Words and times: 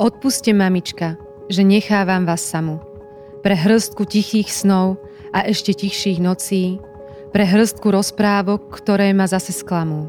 Odpuste, 0.00 0.56
mamička, 0.56 1.20
že 1.52 1.60
nechávam 1.60 2.24
vás 2.24 2.40
samu. 2.40 2.80
Pre 3.44 3.52
hrstku 3.52 4.08
tichých 4.08 4.48
snov 4.48 4.96
a 5.28 5.44
ešte 5.44 5.76
tichších 5.76 6.16
nocí, 6.24 6.80
pre 7.36 7.44
hrstku 7.44 7.84
rozprávok, 7.84 8.80
ktoré 8.80 9.12
ma 9.12 9.28
zase 9.28 9.52
sklamú. 9.52 10.08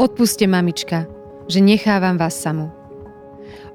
Odpuste, 0.00 0.48
mamička, 0.48 1.04
že 1.52 1.60
nechávam 1.60 2.16
vás 2.16 2.32
samu. 2.32 2.72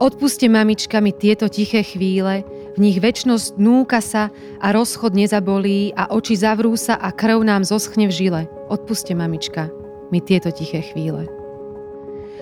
Odpuste, 0.02 0.50
mamička, 0.50 0.98
mi 0.98 1.14
tieto 1.14 1.46
tiché 1.46 1.86
chvíle, 1.86 2.42
v 2.74 2.90
nich 2.90 2.98
väčnosť 2.98 3.54
núka 3.62 4.02
sa 4.02 4.34
a 4.58 4.74
rozchod 4.74 5.14
nezabolí 5.14 5.94
a 5.94 6.10
oči 6.10 6.42
zavrú 6.42 6.74
sa 6.74 6.98
a 6.98 7.14
krv 7.14 7.46
nám 7.46 7.70
zoschne 7.70 8.10
v 8.10 8.14
žile. 8.18 8.42
Odpuste, 8.66 9.14
mamička, 9.14 9.70
mi 10.10 10.26
tieto 10.26 10.50
tiché 10.50 10.82
chvíle. 10.82 11.39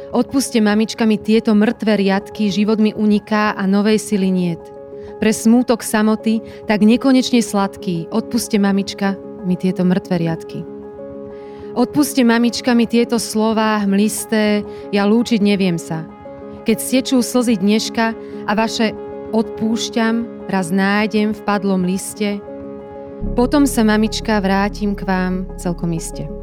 Odpuste, 0.08 0.64
mamička, 0.64 1.04
mi 1.04 1.20
tieto 1.20 1.52
mŕtve 1.52 2.00
riadky, 2.00 2.48
život 2.48 2.80
mi 2.80 2.96
uniká 2.96 3.52
a 3.52 3.68
novej 3.68 4.00
sily 4.00 4.32
niet. 4.32 4.64
Pre 5.20 5.32
smútok 5.34 5.84
samoty, 5.84 6.40
tak 6.70 6.86
nekonečne 6.86 7.44
sladký, 7.44 8.08
odpuste, 8.14 8.56
mamička, 8.56 9.20
mi 9.44 9.60
tieto 9.60 9.84
mŕtve 9.84 10.16
riadky. 10.16 10.64
Odpuste 11.76 12.24
mamička 12.24 12.72
mi 12.72 12.88
tieto 12.88 13.20
slová 13.20 13.84
hmlisté, 13.84 14.64
ja 14.96 15.04
lúčiť 15.04 15.44
neviem 15.44 15.76
sa. 15.76 16.08
Keď 16.64 16.78
stečú 16.80 17.18
slzy 17.20 17.60
dneška 17.60 18.06
a 18.48 18.52
vaše 18.56 18.96
odpúšťam, 19.36 20.48
raz 20.48 20.72
nájdem 20.72 21.36
v 21.36 21.42
padlom 21.44 21.84
liste, 21.84 22.40
potom 23.36 23.68
sa 23.68 23.84
mamička 23.84 24.40
vrátim 24.40 24.96
k 24.96 25.04
vám 25.04 25.34
celkom 25.60 25.92
iste. 25.92 26.37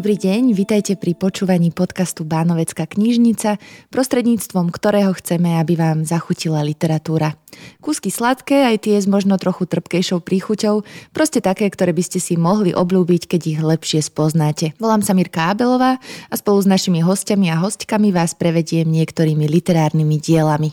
Dobrý 0.00 0.16
deň, 0.16 0.56
vitajte 0.56 0.96
pri 0.96 1.12
počúvaní 1.12 1.76
podcastu 1.76 2.24
Bánovecká 2.24 2.88
knižnica, 2.88 3.60
prostredníctvom 3.92 4.72
ktorého 4.72 5.12
chceme, 5.12 5.60
aby 5.60 5.76
vám 5.76 6.08
zachutila 6.08 6.64
literatúra. 6.64 7.36
Kúsky 7.84 8.08
sladké, 8.08 8.64
aj 8.64 8.88
tie 8.88 8.96
s 8.96 9.04
možno 9.04 9.36
trochu 9.36 9.68
trpkejšou 9.68 10.24
príchuťou, 10.24 10.88
proste 11.12 11.44
také, 11.44 11.68
ktoré 11.68 11.92
by 11.92 12.00
ste 12.00 12.16
si 12.16 12.40
mohli 12.40 12.72
oblúbiť, 12.72 13.28
keď 13.28 13.40
ich 13.44 13.60
lepšie 13.60 14.00
spoznáte. 14.00 14.72
Volám 14.80 15.04
sa 15.04 15.12
Mirka 15.12 15.52
Abelová 15.52 16.00
a 16.32 16.34
spolu 16.40 16.64
s 16.64 16.70
našimi 16.72 17.04
hostiami 17.04 17.52
a 17.52 17.60
hostkami 17.60 18.08
vás 18.08 18.32
prevediem 18.32 18.88
niektorými 18.88 19.44
literárnymi 19.52 20.16
dielami. 20.16 20.72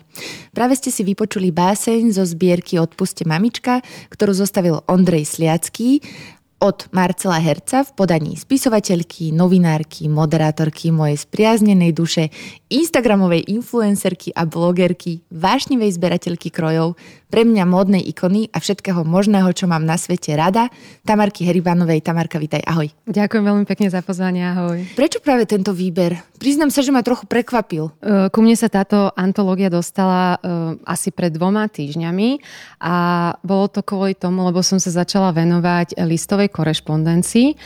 Práve 0.55 0.79
ste 0.79 0.87
si 0.87 1.03
vypočuli 1.03 1.51
báseň 1.51 2.15
zo 2.15 2.23
zbierky 2.23 2.79
Odpuste 2.79 3.27
mamička, 3.27 3.83
ktorú 4.07 4.31
zostavil 4.31 4.87
Ondrej 4.87 5.27
Sliacký 5.27 5.99
od 6.57 6.89
Marcela 6.89 7.37
Herca 7.37 7.85
v 7.85 7.91
podaní 7.93 8.33
spisovateľky, 8.33 9.29
novinárky, 9.29 10.09
moderátorky 10.09 10.89
mojej 10.89 11.21
spriaznenej 11.21 11.93
duše, 11.93 12.33
instagramovej 12.67 13.47
influencerky 13.47 14.35
a 14.35 14.43
blogerky, 14.43 15.23
vášnivej 15.31 15.95
zberateľky 15.95 16.51
krojov, 16.51 16.99
pre 17.27 17.43
mňa 17.43 17.67
módnej 17.67 18.03
ikony 18.07 18.47
a 18.55 18.63
všetkého 18.63 19.03
možného, 19.03 19.51
čo 19.51 19.67
mám 19.67 19.83
na 19.83 19.99
svete 19.99 20.31
rada, 20.39 20.71
Tamarky 21.03 21.43
Heribanovej. 21.43 21.99
Tamarka, 21.99 22.39
vitaj, 22.39 22.63
ahoj. 22.63 22.87
Ďakujem 23.03 23.43
veľmi 23.43 23.65
pekne 23.67 23.91
za 23.91 23.99
pozvanie, 23.99 24.47
ahoj. 24.47 24.79
Prečo 24.95 25.19
práve 25.19 25.43
tento 25.43 25.75
výber? 25.75 26.15
Priznám 26.39 26.71
sa, 26.71 26.79
že 26.79 26.95
ma 26.95 27.03
trochu 27.03 27.27
prekvapil. 27.27 27.91
Ku 28.31 28.39
mne 28.39 28.55
sa 28.55 28.71
táto 28.71 29.11
antológia 29.19 29.67
dostala 29.67 30.39
asi 30.87 31.11
pred 31.11 31.35
dvoma 31.35 31.67
týždňami 31.67 32.39
a 32.79 32.95
bolo 33.43 33.67
to 33.67 33.83
kvôli 33.83 34.15
tomu, 34.15 34.47
lebo 34.47 34.63
som 34.63 34.79
sa 34.79 34.95
začala 34.95 35.35
venovať 35.35 35.99
listovej 36.07 36.47
korešpondencii 36.47 37.59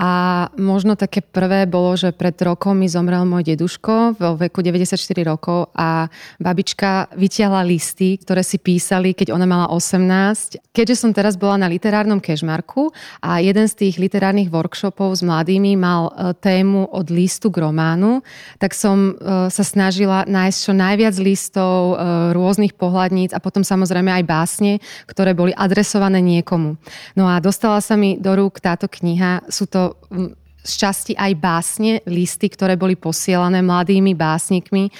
a 0.00 0.48
možno 0.56 0.96
také 0.96 1.20
prvé 1.20 1.68
bolo, 1.68 1.92
že 2.00 2.16
pred 2.16 2.32
rokom 2.40 2.80
mi 2.80 2.88
zomrel 2.88 3.28
môj 3.28 3.52
deduško 3.52 4.16
vo 4.16 4.30
veku 4.40 4.64
94 4.64 4.96
rokov 5.28 5.68
a 5.76 6.08
babička 6.40 7.12
vytiahla 7.12 7.60
listy, 7.60 8.16
ktoré 8.16 8.40
si 8.40 8.56
písali, 8.56 9.12
keď 9.12 9.36
ona 9.36 9.44
mala 9.44 9.66
18. 9.68 10.72
Keďže 10.72 10.96
som 10.96 11.12
teraz 11.12 11.36
bola 11.36 11.60
na 11.60 11.68
literárnom 11.68 12.24
kežmarku 12.24 12.88
a 13.20 13.44
jeden 13.44 13.68
z 13.68 13.74
tých 13.84 14.00
literárnych 14.00 14.48
workshopov 14.48 15.12
s 15.12 15.22
mladými 15.22 15.76
mal 15.76 16.08
e, 16.08 16.32
tému 16.40 16.88
od 16.88 17.12
listu 17.12 17.52
k 17.52 17.60
románu, 17.60 18.24
tak 18.56 18.72
som 18.72 19.12
e, 19.12 19.52
sa 19.52 19.64
snažila 19.64 20.24
nájsť 20.24 20.58
čo 20.58 20.72
najviac 20.72 21.14
listov, 21.20 21.94
e, 21.94 21.94
rôznych 22.32 22.74
pohľadníc 22.80 23.36
a 23.36 23.42
potom 23.44 23.60
samozrejme 23.60 24.08
aj 24.08 24.24
básne, 24.24 24.72
ktoré 25.04 25.36
boli 25.36 25.52
adresované 25.52 26.24
niekomu. 26.24 26.80
No 27.12 27.28
a 27.28 27.42
dostala 27.44 27.84
sa 27.84 27.98
mi 28.00 28.16
do 28.16 28.32
rúk 28.32 28.62
táto 28.62 28.88
kniha. 28.88 29.44
Sú 29.52 29.68
to 29.68 29.81
z 30.62 30.72
časti 30.78 31.12
aj 31.18 31.32
básne, 31.42 31.98
listy, 32.06 32.46
ktoré 32.46 32.78
boli 32.78 32.94
posielané 32.94 33.60
mladými 33.66 34.14
básnikmi 34.14 34.88
e, 34.88 34.90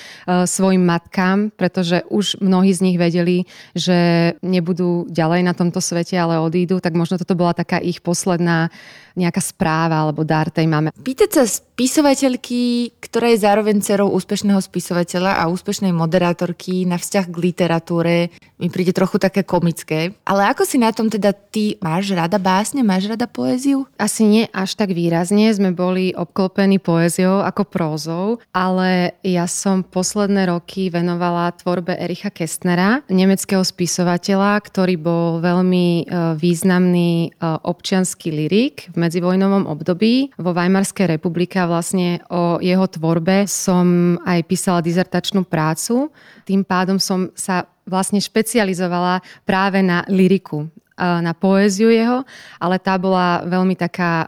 svojim 0.43 0.82
matkám, 0.82 1.54
pretože 1.54 2.03
už 2.10 2.43
mnohí 2.43 2.75
z 2.75 2.82
nich 2.82 2.98
vedeli, 2.98 3.47
že 3.70 4.32
nebudú 4.43 5.06
ďalej 5.06 5.47
na 5.47 5.54
tomto 5.54 5.78
svete, 5.78 6.19
ale 6.19 6.43
odídu, 6.43 6.82
tak 6.82 6.98
možno 6.98 7.15
toto 7.15 7.38
bola 7.38 7.54
taká 7.54 7.78
ich 7.78 8.03
posledná 8.03 8.75
nejaká 9.18 9.40
správa 9.42 10.00
alebo 10.00 10.22
dar 10.22 10.48
tej 10.48 10.68
máme. 10.68 10.92
Pýtať 10.92 11.30
sa 11.32 11.42
spisovateľky, 11.44 12.94
ktorá 13.02 13.34
je 13.34 13.42
zároveň 13.42 13.82
dcerou 13.82 14.14
úspešného 14.14 14.60
spisovateľa 14.62 15.42
a 15.42 15.50
úspešnej 15.50 15.90
moderátorky 15.90 16.86
na 16.86 17.00
vzťah 17.00 17.26
k 17.26 17.36
literatúre, 17.36 18.30
mi 18.62 18.70
príde 18.70 18.94
trochu 18.94 19.18
také 19.18 19.42
komické. 19.42 20.14
Ale 20.22 20.46
ako 20.54 20.62
si 20.62 20.78
na 20.78 20.94
tom 20.94 21.10
teda 21.10 21.34
ty 21.34 21.74
máš 21.82 22.14
rada 22.14 22.38
básne, 22.38 22.86
máš 22.86 23.10
rada 23.10 23.26
poéziu? 23.26 23.90
Asi 23.98 24.22
nie 24.22 24.46
až 24.54 24.78
tak 24.78 24.94
výrazne, 24.94 25.50
sme 25.50 25.74
boli 25.74 26.14
obklopení 26.14 26.78
poéziou 26.78 27.42
ako 27.42 27.66
prózou, 27.66 28.26
ale 28.54 29.18
ja 29.26 29.50
som 29.50 29.82
posledné 29.82 30.46
roky 30.46 30.94
venovala 30.94 31.50
tvorbe 31.58 31.98
Ericha 31.98 32.30
Kestnera, 32.30 33.02
nemeckého 33.10 33.66
spisovateľa, 33.66 34.62
ktorý 34.62 34.94
bol 34.94 35.42
veľmi 35.42 35.86
e, 35.86 36.02
významný 36.38 37.12
e, 37.26 37.28
občianský 37.42 38.30
lirik 38.30 38.86
v 38.94 38.96
medzivojnovom 39.02 39.66
období 39.66 40.30
vo 40.38 40.54
Weimarskej 40.54 41.18
republike 41.18 41.58
a 41.58 41.66
vlastne 41.66 42.22
o 42.30 42.62
jeho 42.62 42.86
tvorbe 42.86 43.50
som 43.50 44.14
aj 44.22 44.46
písala 44.46 44.78
dizertačnú 44.78 45.42
prácu. 45.42 46.14
Tým 46.46 46.62
pádom 46.62 47.02
som 47.02 47.34
sa 47.34 47.66
vlastne 47.82 48.22
špecializovala 48.22 49.18
práve 49.42 49.82
na 49.82 50.06
liriku 50.06 50.70
na 51.02 51.32
poéziu 51.34 51.90
jeho, 51.90 52.22
ale 52.62 52.78
tá 52.78 52.94
bola 52.96 53.42
veľmi 53.42 53.74
taká 53.74 54.12
e, 54.22 54.26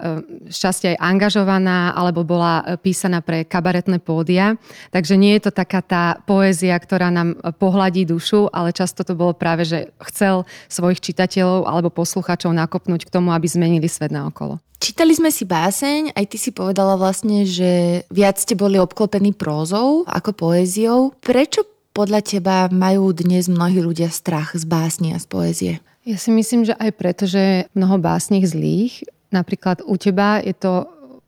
šťastie 0.51 0.95
aj 0.95 0.99
angažovaná 0.99 1.95
alebo 1.95 2.27
bola 2.27 2.62
e, 2.62 2.81
písaná 2.81 3.23
pre 3.23 3.47
kabaretné 3.47 4.03
pódia. 4.03 4.59
Takže 4.91 5.15
nie 5.15 5.39
je 5.39 5.49
to 5.49 5.53
taká 5.55 5.81
tá 5.81 6.05
poézia, 6.27 6.75
ktorá 6.75 7.15
nám 7.15 7.39
pohľadí 7.57 8.05
dušu, 8.09 8.51
ale 8.51 8.75
často 8.75 9.07
to 9.07 9.15
bolo 9.15 9.33
práve, 9.33 9.62
že 9.62 9.95
chcel 10.11 10.43
svojich 10.67 10.99
čitateľov 11.01 11.71
alebo 11.71 11.95
posluchačov 11.95 12.51
nakopnúť 12.51 13.06
k 13.06 13.12
tomu, 13.15 13.31
aby 13.31 13.47
zmenili 13.47 13.87
svet 13.87 14.11
na 14.11 14.27
okolo. 14.27 14.59
Čítali 14.85 15.17
sme 15.17 15.33
si 15.33 15.49
báseň, 15.49 16.12
aj 16.12 16.25
ty 16.29 16.37
si 16.37 16.53
povedala 16.53 17.01
vlastne, 17.01 17.49
že 17.49 18.05
viac 18.12 18.37
ste 18.37 18.53
boli 18.53 18.77
obklopení 18.77 19.33
prózou 19.33 20.05
ako 20.05 20.37
poéziou. 20.37 21.17
Prečo 21.25 21.65
podľa 21.97 22.21
teba 22.21 22.56
majú 22.69 23.15
dnes 23.15 23.49
mnohí 23.49 23.81
ľudia 23.81 24.11
strach 24.11 24.53
z 24.53 24.67
básni 24.69 25.15
a 25.15 25.23
z 25.23 25.27
poézie? 25.31 25.75
Ja 26.05 26.21
si 26.21 26.29
myslím, 26.37 26.69
že 26.69 26.77
aj 26.77 26.91
preto, 27.01 27.25
že 27.25 27.65
mnoho 27.73 27.97
básnych 27.97 28.45
zlých, 28.45 29.09
napríklad 29.33 29.81
u 29.89 29.97
teba 29.97 30.37
je 30.45 30.53
to 30.53 30.85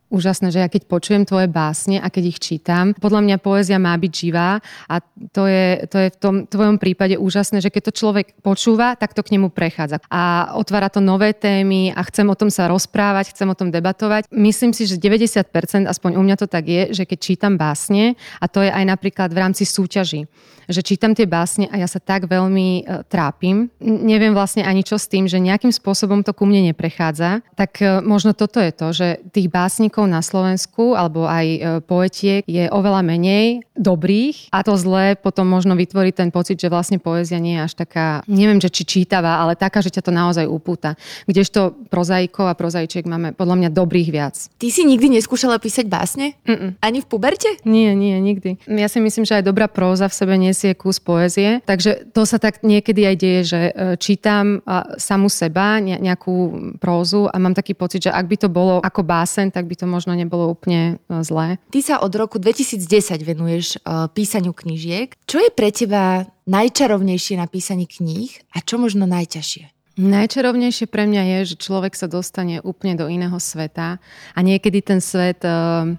úžasné, 0.09 0.55
že 0.55 0.63
ja 0.63 0.69
keď 0.71 0.87
počujem 0.87 1.27
tvoje 1.27 1.51
básne 1.51 1.99
a 1.99 2.07
keď 2.07 2.25
ich 2.37 2.39
čítam, 2.39 2.95
podľa 2.95 3.23
mňa 3.27 3.37
poézia 3.43 3.79
má 3.83 3.95
byť 3.99 4.13
živá 4.13 4.63
a 4.87 4.95
to 5.35 5.51
je, 5.51 5.87
to 5.91 5.97
je 5.99 6.09
v 6.15 6.19
tom 6.19 6.35
tvojom 6.47 6.79
prípade 6.79 7.19
úžasné, 7.19 7.59
že 7.59 7.73
keď 7.73 7.91
to 7.91 7.99
človek 7.99 8.27
počúva, 8.41 8.95
tak 8.95 9.13
to 9.13 9.25
k 9.27 9.35
nemu 9.35 9.51
prechádza. 9.51 9.99
A 10.11 10.55
otvára 10.55 10.93
to 10.93 11.03
nové 11.03 11.35
témy 11.35 11.91
a 11.91 12.01
chcem 12.07 12.27
o 12.31 12.39
tom 12.39 12.53
sa 12.53 12.71
rozprávať, 12.71 13.35
chcem 13.35 13.49
o 13.51 13.59
tom 13.59 13.75
debatovať. 13.75 14.31
Myslím 14.31 14.71
si, 14.71 14.87
že 14.87 15.01
90%, 15.01 15.91
aspoň 15.91 16.11
u 16.15 16.23
mňa 16.23 16.37
to 16.39 16.47
tak 16.47 16.65
je, 16.67 16.83
že 16.95 17.05
keď 17.09 17.19
čítam 17.19 17.59
básne, 17.59 18.15
a 18.39 18.47
to 18.47 18.63
je 18.63 18.71
aj 18.71 18.85
napríklad 18.87 19.35
v 19.35 19.41
rámci 19.43 19.67
súťaží, 19.67 20.29
že 20.67 20.83
čítam 20.83 21.15
tie 21.15 21.31
básne 21.31 21.71
a 21.71 21.79
ja 21.79 21.87
sa 21.87 22.03
tak 22.03 22.27
veľmi 22.27 22.83
e, 22.83 23.07
trápim. 23.07 23.71
Neviem 23.81 24.35
vlastne 24.35 24.67
ani 24.67 24.83
čo 24.83 24.99
s 24.99 25.07
tým, 25.07 25.31
že 25.31 25.39
nejakým 25.39 25.71
spôsobom 25.71 26.27
to 26.27 26.35
ku 26.35 26.43
mne 26.43 26.75
neprechádza. 26.75 27.43
Tak 27.55 27.73
e, 27.79 28.03
možno 28.03 28.35
toto 28.35 28.59
je 28.59 28.73
to, 28.75 28.91
že 28.91 29.07
tých 29.31 29.47
básnikov 29.47 29.96
básnikov 29.97 30.13
na 30.13 30.21
Slovensku 30.21 30.93
alebo 30.93 31.25
aj 31.25 31.47
e, 31.49 31.59
poetiek 31.81 32.45
je 32.45 32.69
oveľa 32.69 33.01
menej 33.01 33.65
dobrých 33.77 34.53
a 34.53 34.61
to 34.61 34.77
zlé 34.77 35.17
potom 35.17 35.49
možno 35.49 35.73
vytvoriť 35.73 36.15
ten 36.17 36.29
pocit, 36.29 36.61
že 36.61 36.69
vlastne 36.69 37.01
poézia 37.01 37.41
nie 37.41 37.57
je 37.57 37.65
až 37.65 37.73
taká, 37.81 38.21
neviem, 38.29 38.61
že 38.61 38.69
či 38.69 38.85
čítavá, 38.85 39.41
ale 39.41 39.57
taká, 39.57 39.81
že 39.81 39.89
ťa 39.89 40.03
to 40.05 40.13
naozaj 40.13 40.45
upúta. 40.45 41.01
Kdežto 41.25 41.73
prozaikov 41.89 42.53
a 42.53 42.59
prozaičiek 42.59 43.09
máme 43.09 43.33
podľa 43.33 43.57
mňa 43.57 43.71
dobrých 43.73 44.09
viac. 44.13 44.37
Ty 44.61 44.69
si 44.69 44.85
nikdy 44.85 45.17
neskúšala 45.17 45.57
písať 45.57 45.89
básne? 45.89 46.37
Mm-mm. 46.45 46.77
Ani 46.85 47.01
v 47.01 47.07
puberte? 47.09 47.49
Nie, 47.65 47.97
nie, 47.97 48.21
nikdy. 48.21 48.69
Ja 48.69 48.89
si 48.93 49.01
myslím, 49.01 49.25
že 49.25 49.41
aj 49.41 49.49
dobrá 49.49 49.69
próza 49.69 50.09
v 50.13 50.17
sebe 50.17 50.37
nesie 50.37 50.77
kus 50.77 51.01
poézie, 51.01 51.65
takže 51.65 52.13
to 52.13 52.29
sa 52.29 52.37
tak 52.37 52.61
niekedy 52.61 53.09
aj 53.09 53.17
deje, 53.17 53.41
že 53.49 53.61
e, 53.73 53.73
čítam 53.97 54.61
samu 55.01 55.29
seba, 55.33 55.79
nejakú 55.81 56.37
prózu 56.81 57.29
a 57.29 57.37
mám 57.41 57.57
taký 57.57 57.77
pocit, 57.77 58.09
že 58.09 58.11
ak 58.13 58.27
by 58.27 58.37
to 58.37 58.49
bolo 58.49 58.81
ako 58.83 59.01
básen, 59.07 59.53
tak 59.53 59.69
by 59.69 59.77
to 59.79 59.86
možno 59.87 60.13
nebolo 60.13 60.51
úplne 60.51 61.01
e, 61.09 61.23
zlé. 61.23 61.63
Ty 61.71 61.81
sa 61.81 61.95
od 62.03 62.13
roku 62.13 62.37
2010 62.43 62.83
venuješ 63.23 63.81
uh, 63.83 64.11
písaniu 64.13 64.53
knížiek. 64.53 65.15
Čo 65.25 65.41
je 65.41 65.51
pre 65.51 65.71
teba 65.73 66.27
najčarovnejšie 66.47 67.39
na 67.39 67.47
písaní 67.47 67.89
kníh 67.89 68.31
a 68.55 68.63
čo 68.63 68.79
možno 68.79 69.07
najťažšie? 69.07 69.77
Najčarovnejšie 69.97 70.93
pre 70.93 71.09
mňa 71.09 71.23
je, 71.25 71.57
že 71.57 71.57
človek 71.57 71.97
sa 71.97 72.05
dostane 72.05 72.61
úplne 72.61 73.01
do 73.01 73.09
iného 73.09 73.41
sveta 73.41 73.97
a 74.37 74.39
niekedy 74.45 74.85
ten 74.85 75.01
svet 75.01 75.41
e, 75.41 75.49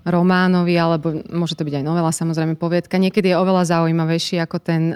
románový, 0.05 0.77
alebo 0.77 1.17
môže 1.33 1.57
to 1.57 1.65
byť 1.65 1.81
aj 1.81 1.85
novela, 1.85 2.13
samozrejme 2.13 2.61
poviedka, 2.61 3.01
niekedy 3.01 3.33
je 3.33 3.41
oveľa 3.41 3.65
zaujímavejší 3.73 4.37
ako 4.37 4.57
ten 4.61 4.93
e, 4.93 4.95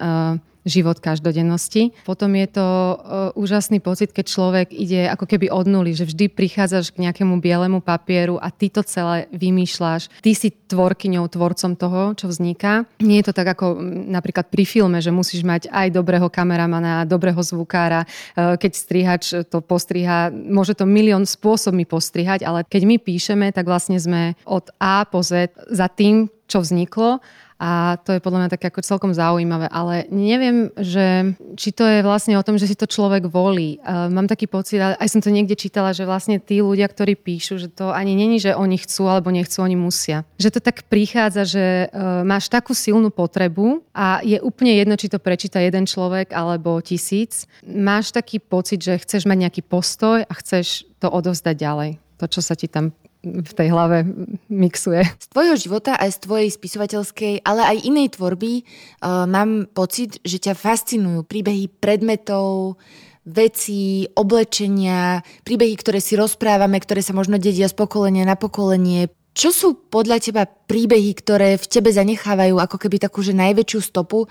život 0.66 1.02
každodennosti. 1.02 1.94
Potom 2.06 2.38
je 2.38 2.48
to 2.50 2.68
uh, 2.68 2.96
úžasný 3.34 3.82
pocit, 3.82 4.14
keď 4.14 4.26
človek 4.30 4.68
ide 4.70 5.10
ako 5.10 5.26
keby 5.26 5.50
od 5.50 5.66
nuly, 5.66 5.98
že 5.98 6.06
vždy 6.06 6.30
prichádzaš 6.30 6.94
k 6.94 7.10
nejakému 7.10 7.42
bielemu 7.42 7.82
papieru 7.82 8.38
a 8.38 8.54
ty 8.54 8.70
to 8.70 8.86
celé 8.86 9.26
vymýšľaš. 9.34 10.10
Ty 10.22 10.32
si 10.38 10.54
tvorkyňou, 10.54 11.26
tvorcom 11.28 11.74
toho, 11.74 12.02
čo 12.14 12.30
vzniká. 12.30 12.86
Nie 13.02 13.22
je 13.22 13.34
to 13.34 13.38
tak 13.38 13.58
ako 13.58 13.82
napríklad 14.10 14.48
pri 14.54 14.64
filme, 14.64 15.02
že 15.02 15.10
musíš 15.10 15.42
mať 15.42 15.68
aj 15.74 15.88
dobrého 15.94 16.30
kameramana, 16.30 17.10
dobrého 17.10 17.42
zvukára. 17.42 18.06
Uh, 18.38 18.56
keď 18.56 18.72
strihač 18.78 19.24
to 19.50 19.60
postriha, 19.66 20.30
môže 20.30 20.78
to 20.78 20.86
milión 20.86 21.26
spôsobmi 21.26 21.90
postrihať, 21.90 22.46
ale 22.46 22.64
keď 22.70 22.82
my 22.86 22.96
píšeme, 23.02 23.48
tak 23.50 23.66
vlastne 23.66 23.98
sme 23.98 24.38
od 24.46 24.70
A 24.78 25.04
po 25.10 25.26
Z 25.26 25.50
za 25.70 25.88
tým, 25.90 26.30
čo 26.52 26.60
vzniklo 26.60 27.24
a 27.62 28.02
to 28.02 28.18
je 28.18 28.26
podľa 28.26 28.40
mňa 28.42 28.54
také 28.58 28.74
ako 28.74 28.82
celkom 28.82 29.14
zaujímavé, 29.14 29.70
ale 29.70 30.10
neviem, 30.10 30.74
že 30.82 31.38
či 31.54 31.70
to 31.70 31.86
je 31.86 32.02
vlastne 32.02 32.34
o 32.34 32.42
tom, 32.42 32.58
že 32.58 32.66
si 32.66 32.74
to 32.74 32.90
človek 32.90 33.30
volí. 33.30 33.78
Uh, 33.86 34.10
mám 34.10 34.26
taký 34.26 34.50
pocit, 34.50 34.82
aj 34.82 35.06
som 35.06 35.22
to 35.22 35.30
niekde 35.30 35.54
čítala, 35.54 35.94
že 35.94 36.10
vlastne 36.10 36.42
tí 36.42 36.58
ľudia, 36.58 36.90
ktorí 36.90 37.14
píšu, 37.14 37.62
že 37.62 37.70
to 37.70 37.94
ani 37.94 38.18
není, 38.18 38.42
že 38.42 38.58
oni 38.58 38.82
chcú 38.82 39.06
alebo 39.06 39.30
nechcú, 39.30 39.62
oni 39.62 39.78
musia. 39.78 40.26
Že 40.42 40.58
to 40.58 40.60
tak 40.66 40.90
prichádza, 40.90 41.46
že 41.46 41.66
uh, 41.94 42.26
máš 42.26 42.50
takú 42.50 42.74
silnú 42.74 43.14
potrebu 43.14 43.86
a 43.94 44.26
je 44.26 44.42
úplne 44.42 44.74
jedno, 44.82 44.98
či 44.98 45.14
to 45.14 45.22
prečíta 45.22 45.62
jeden 45.62 45.86
človek 45.86 46.34
alebo 46.34 46.82
tisíc. 46.82 47.46
Máš 47.62 48.10
taký 48.10 48.42
pocit, 48.42 48.82
že 48.82 48.98
chceš 48.98 49.30
mať 49.30 49.38
nejaký 49.38 49.62
postoj 49.62 50.26
a 50.26 50.34
chceš 50.42 50.90
to 50.98 51.14
odovzdať 51.14 51.56
ďalej. 51.62 51.92
To, 52.18 52.26
čo 52.26 52.42
sa 52.42 52.58
ti 52.58 52.66
tam 52.66 52.90
v 53.22 53.52
tej 53.54 53.68
hlave 53.70 54.06
mixuje. 54.50 55.06
Z 55.06 55.28
tvojho 55.30 55.56
života 55.58 55.94
aj 55.98 56.18
z 56.18 56.20
tvojej 56.26 56.50
spisovateľskej, 56.50 57.34
ale 57.46 57.62
aj 57.66 57.86
inej 57.86 58.18
tvorby 58.18 58.66
uh, 58.66 59.30
mám 59.30 59.70
pocit, 59.70 60.18
že 60.26 60.42
ťa 60.42 60.58
fascinujú 60.58 61.22
príbehy 61.30 61.70
predmetov, 61.70 62.82
veci, 63.22 64.10
oblečenia, 64.18 65.22
príbehy, 65.46 65.78
ktoré 65.78 66.02
si 66.02 66.18
rozprávame, 66.18 66.82
ktoré 66.82 67.06
sa 67.06 67.14
možno 67.14 67.38
dedia 67.38 67.70
z 67.70 67.78
pokolenia 67.78 68.26
na 68.26 68.34
pokolenie. 68.34 69.14
Čo 69.32 69.50
sú 69.54 69.70
podľa 69.78 70.18
teba 70.20 70.44
príbehy, 70.50 71.14
ktoré 71.16 71.56
v 71.56 71.70
tebe 71.70 71.94
zanechávajú 71.94 72.58
ako 72.58 72.78
keby 72.82 72.98
takú 73.00 73.22
že 73.22 73.38
najväčšiu 73.38 73.80
stopu, 73.80 74.26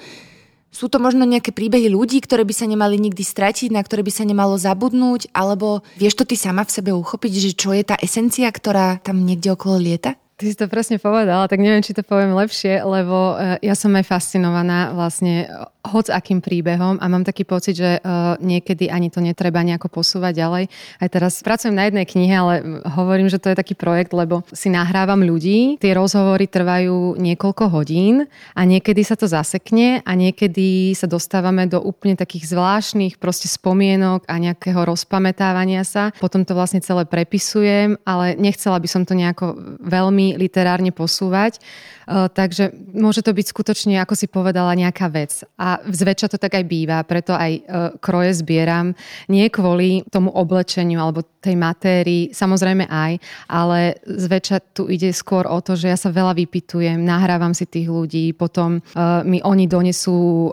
sú 0.70 0.86
to 0.86 1.02
možno 1.02 1.26
nejaké 1.26 1.50
príbehy 1.50 1.90
ľudí, 1.90 2.22
ktoré 2.22 2.46
by 2.46 2.54
sa 2.54 2.66
nemali 2.70 2.96
nikdy 2.96 3.26
stratiť, 3.26 3.74
na 3.74 3.82
ktoré 3.82 4.06
by 4.06 4.12
sa 4.14 4.24
nemalo 4.24 4.54
zabudnúť, 4.54 5.34
alebo 5.34 5.82
vieš 5.98 6.22
to 6.22 6.24
ty 6.24 6.38
sama 6.38 6.62
v 6.62 6.74
sebe 6.74 6.90
uchopiť, 6.94 7.32
že 7.42 7.50
čo 7.58 7.74
je 7.74 7.82
tá 7.82 7.98
esencia, 7.98 8.46
ktorá 8.48 9.02
tam 9.02 9.26
niekde 9.26 9.52
okolo 9.52 9.82
lieta? 9.82 10.14
Ty 10.40 10.48
si 10.48 10.56
to 10.56 10.72
presne 10.72 10.96
povedala, 10.96 11.44
tak 11.52 11.60
neviem, 11.60 11.84
či 11.84 11.92
to 11.92 12.00
poviem 12.00 12.32
lepšie, 12.32 12.80
lebo 12.80 13.36
e, 13.36 13.60
ja 13.60 13.76
som 13.76 13.92
aj 13.92 14.08
fascinovaná 14.08 14.96
vlastne 14.96 15.44
hoc 15.80 16.12
akým 16.12 16.44
príbehom 16.44 17.00
a 17.00 17.06
mám 17.08 17.24
taký 17.24 17.48
pocit, 17.48 17.80
že 17.80 17.98
uh, 18.00 18.36
niekedy 18.36 18.92
ani 18.92 19.08
to 19.08 19.24
netreba 19.24 19.64
nejako 19.64 19.88
posúvať 19.88 20.36
ďalej. 20.36 20.64
Aj 21.00 21.08
teraz 21.08 21.40
pracujem 21.40 21.72
na 21.72 21.88
jednej 21.88 22.04
knihe, 22.04 22.34
ale 22.36 22.54
hovorím, 22.84 23.32
že 23.32 23.40
to 23.40 23.48
je 23.48 23.56
taký 23.56 23.72
projekt, 23.72 24.12
lebo 24.12 24.44
si 24.52 24.68
nahrávam 24.68 25.24
ľudí, 25.24 25.80
tie 25.80 25.96
rozhovory 25.96 26.52
trvajú 26.52 27.16
niekoľko 27.16 27.64
hodín 27.72 28.28
a 28.52 28.60
niekedy 28.68 29.00
sa 29.00 29.16
to 29.16 29.24
zasekne 29.24 30.04
a 30.04 30.12
niekedy 30.12 30.92
sa 30.92 31.08
dostávame 31.08 31.64
do 31.64 31.80
úplne 31.80 32.14
takých 32.14 32.52
zvláštnych 32.52 33.16
proste 33.16 33.48
spomienok 33.48 34.28
a 34.28 34.36
nejakého 34.36 34.84
rozpamätávania 34.84 35.80
sa. 35.88 36.12
Potom 36.20 36.44
to 36.44 36.52
vlastne 36.52 36.84
celé 36.84 37.08
prepisujem, 37.08 37.96
ale 38.04 38.36
nechcela 38.36 38.76
by 38.76 38.88
som 38.88 39.08
to 39.08 39.16
nejako 39.16 39.56
veľmi 39.80 40.29
literárne 40.36 40.90
posúvať. 40.90 41.62
Uh, 42.10 42.26
takže 42.26 42.74
môže 42.90 43.22
to 43.22 43.30
byť 43.30 43.46
skutočne, 43.54 44.02
ako 44.02 44.18
si 44.18 44.26
povedala, 44.26 44.74
nejaká 44.74 45.06
vec. 45.06 45.46
A 45.54 45.78
zväčša 45.82 46.34
to 46.34 46.38
tak 46.42 46.58
aj 46.58 46.64
býva, 46.66 47.06
preto 47.06 47.30
aj 47.38 47.52
e, 47.54 47.62
kroje 48.02 48.42
zbieram. 48.42 48.98
Nie 49.30 49.46
kvôli 49.46 50.02
tomu 50.10 50.34
oblečeniu 50.34 50.98
alebo 50.98 51.22
tej 51.38 51.54
matérii, 51.54 52.34
samozrejme 52.34 52.90
aj, 52.90 53.12
ale 53.46 53.94
zväčša 54.04 54.74
tu 54.74 54.90
ide 54.90 55.14
skôr 55.14 55.46
o 55.46 55.62
to, 55.62 55.78
že 55.78 55.86
ja 55.86 55.96
sa 55.96 56.10
veľa 56.10 56.34
vypitujem, 56.34 56.98
nahrávam 56.98 57.54
si 57.54 57.64
tých 57.64 57.86
ľudí, 57.86 58.34
potom 58.34 58.82
uh, 58.82 59.22
mi 59.22 59.38
oni 59.40 59.70
donesú 59.70 60.50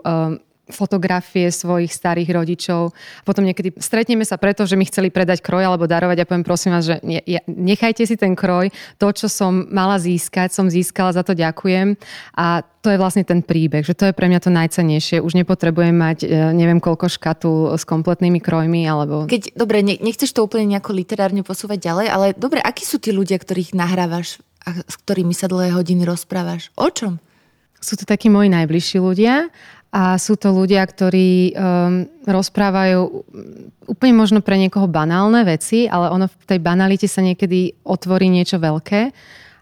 fotografie 0.68 1.48
svojich 1.48 1.92
starých 1.92 2.30
rodičov. 2.32 2.92
Potom 3.24 3.44
niekedy 3.44 3.76
stretneme 3.80 4.24
sa 4.24 4.36
preto, 4.36 4.68
že 4.68 4.76
mi 4.76 4.88
chceli 4.88 5.08
predať 5.08 5.40
kroj 5.40 5.64
alebo 5.64 5.88
darovať 5.88 6.22
a 6.22 6.28
poviem 6.28 6.44
prosím 6.46 6.76
vás, 6.76 6.84
že 6.84 7.00
nechajte 7.48 8.04
si 8.04 8.16
ten 8.16 8.36
kroj. 8.36 8.70
To, 9.00 9.08
čo 9.12 9.26
som 9.28 9.66
mala 9.72 9.96
získať, 9.96 10.52
som 10.52 10.68
získala, 10.68 11.16
za 11.16 11.24
to 11.24 11.32
ďakujem. 11.32 11.96
A 12.36 12.62
to 12.84 12.94
je 12.94 13.00
vlastne 13.00 13.26
ten 13.26 13.42
príbeh, 13.42 13.82
že 13.82 13.92
to 13.92 14.08
je 14.08 14.16
pre 14.16 14.30
mňa 14.30 14.40
to 14.40 14.54
najcenejšie. 14.54 15.18
Už 15.20 15.34
nepotrebujem 15.34 15.92
mať 15.92 16.18
e, 16.24 16.26
neviem 16.54 16.78
koľko 16.78 17.10
škatul 17.10 17.74
s 17.74 17.82
kompletnými 17.82 18.38
krojmi 18.38 18.86
alebo... 18.86 19.26
Keď, 19.26 19.58
dobre, 19.58 19.82
nechceš 19.82 20.30
to 20.30 20.46
úplne 20.46 20.78
nejako 20.78 20.94
literárne 20.94 21.42
posúvať 21.42 21.78
ďalej, 21.82 22.06
ale 22.08 22.26
dobre, 22.38 22.62
akí 22.62 22.86
sú 22.86 23.02
tí 23.02 23.10
ľudia, 23.10 23.36
ktorých 23.36 23.74
nahrávaš 23.74 24.38
a 24.62 24.78
s 24.78 24.94
ktorými 25.04 25.34
sa 25.34 25.50
dlhé 25.50 25.74
hodiny 25.74 26.06
rozprávaš? 26.06 26.70
O 26.78 26.88
čom? 26.88 27.18
Sú 27.78 27.94
to 27.94 28.04
takí 28.04 28.26
moji 28.26 28.50
najbližší 28.50 28.98
ľudia 28.98 29.48
a 29.88 30.20
sú 30.20 30.36
to 30.36 30.52
ľudia, 30.52 30.84
ktorí 30.84 31.56
um, 31.56 32.04
rozprávajú 32.28 33.24
úplne 33.88 34.14
možno 34.14 34.44
pre 34.44 34.60
niekoho 34.60 34.84
banálne 34.84 35.40
veci, 35.48 35.88
ale 35.88 36.12
ono 36.12 36.28
v 36.28 36.44
tej 36.44 36.60
banalite 36.60 37.08
sa 37.08 37.24
niekedy 37.24 37.72
otvorí 37.88 38.28
niečo 38.28 38.60
veľké. 38.60 39.14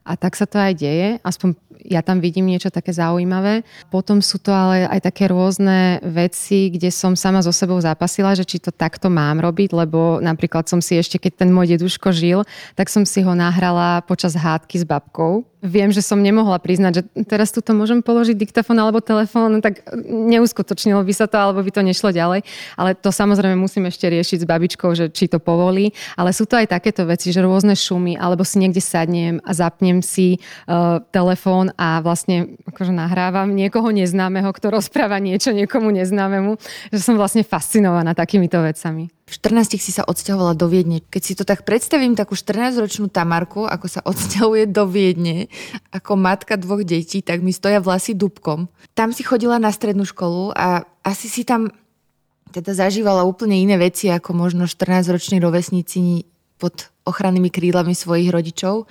A 0.07 0.15
tak 0.15 0.39
sa 0.39 0.47
to 0.47 0.63
aj 0.63 0.79
deje, 0.79 1.19
aspoň 1.27 1.59
ja 1.87 2.03
tam 2.03 2.19
vidím 2.19 2.51
niečo 2.51 2.71
také 2.71 2.91
zaujímavé. 2.91 3.63
Potom 3.91 4.19
sú 4.19 4.43
to 4.43 4.51
ale 4.51 4.87
aj 4.91 5.07
také 5.07 5.31
rôzne 5.31 6.03
veci, 6.03 6.75
kde 6.75 6.91
som 6.91 7.15
sama 7.15 7.41
so 7.43 7.55
sebou 7.55 7.79
zapasila, 7.79 8.35
že 8.35 8.43
či 8.43 8.59
to 8.59 8.75
takto 8.75 9.07
mám 9.07 9.39
robiť, 9.39 9.71
lebo 9.75 10.19
napríklad 10.19 10.67
som 10.67 10.83
si 10.83 10.99
ešte, 10.99 11.23
keď 11.23 11.47
ten 11.47 11.51
môj 11.55 11.79
deduško 11.79 12.11
žil, 12.11 12.43
tak 12.75 12.91
som 12.91 13.07
si 13.07 13.23
ho 13.23 13.33
nahrala 13.35 14.03
počas 14.03 14.35
hádky 14.35 14.83
s 14.83 14.85
babkou 14.87 15.47
viem, 15.67 15.91
že 15.91 16.01
som 16.01 16.23
nemohla 16.23 16.63
priznať, 16.63 16.93
že 16.95 17.03
teraz 17.27 17.51
tu 17.51 17.59
môžem 17.75 18.01
položiť 18.01 18.39
diktafón 18.39 18.79
alebo 18.79 19.03
telefón, 19.03 19.59
tak 19.59 19.83
neuskutočnilo 20.07 21.03
by 21.03 21.13
sa 21.13 21.27
to, 21.27 21.37
alebo 21.37 21.67
by 21.67 21.71
to 21.75 21.83
nešlo 21.83 22.15
ďalej. 22.15 22.47
Ale 22.79 22.95
to 22.95 23.11
samozrejme 23.11 23.59
musím 23.59 23.91
ešte 23.91 24.07
riešiť 24.07 24.47
s 24.47 24.47
babičkou, 24.47 24.95
že 24.95 25.11
či 25.11 25.27
to 25.27 25.43
povolí. 25.43 25.91
Ale 26.15 26.31
sú 26.31 26.47
to 26.47 26.55
aj 26.55 26.71
takéto 26.71 27.03
veci, 27.05 27.35
že 27.35 27.43
rôzne 27.43 27.75
šumy, 27.75 28.15
alebo 28.15 28.47
si 28.47 28.63
niekde 28.63 28.79
sadnem 28.79 29.43
a 29.43 29.51
zapnem 29.51 29.99
si 30.01 30.39
uh, 30.71 31.03
telefón 31.11 31.75
a 31.75 31.99
vlastne 32.01 32.55
akože 32.71 32.95
nahrávam 32.95 33.51
niekoho 33.51 33.91
neznámeho, 33.91 34.55
kto 34.55 34.71
rozpráva 34.71 35.19
niečo 35.19 35.51
niekomu 35.51 35.91
neznámemu. 35.91 36.55
Že 36.95 37.01
som 37.03 37.15
vlastne 37.19 37.43
fascinovaná 37.43 38.15
takýmito 38.15 38.63
vecami. 38.63 39.11
V 39.27 39.43
14 39.43 39.75
si 39.83 39.91
sa 39.91 40.07
odsťahovala 40.07 40.55
do 40.55 40.71
Viedne. 40.71 41.03
Keď 41.03 41.23
si 41.23 41.35
to 41.35 41.43
tak 41.43 41.67
predstavím, 41.67 42.15
takú 42.15 42.39
14-ročnú 42.39 43.11
Tamarku, 43.11 43.67
ako 43.67 43.87
sa 43.91 43.99
odsťahuje 44.07 44.71
do 44.71 44.87
Viedne, 44.87 45.51
ako 45.93 46.13
matka 46.19 46.57
dvoch 46.57 46.83
detí, 46.83 47.21
tak 47.21 47.41
mi 47.41 47.53
stoja 47.53 47.81
vlasy 47.81 48.17
dubkom. 48.17 48.69
Tam 48.97 49.13
si 49.13 49.23
chodila 49.23 49.57
na 49.57 49.73
strednú 49.73 50.07
školu 50.07 50.53
a 50.57 50.85
asi 51.03 51.27
si 51.27 51.43
tam 51.45 51.71
teda 52.55 52.73
zažívala 52.73 53.27
úplne 53.27 53.59
iné 53.59 53.77
veci, 53.77 54.09
ako 54.09 54.33
možno 54.33 54.65
14-roční 54.65 55.43
rovesníci 55.43 56.25
pod 56.57 56.89
ochrannými 57.05 57.53
krídlami 57.53 57.93
svojich 57.93 58.33
rodičov. 58.33 58.89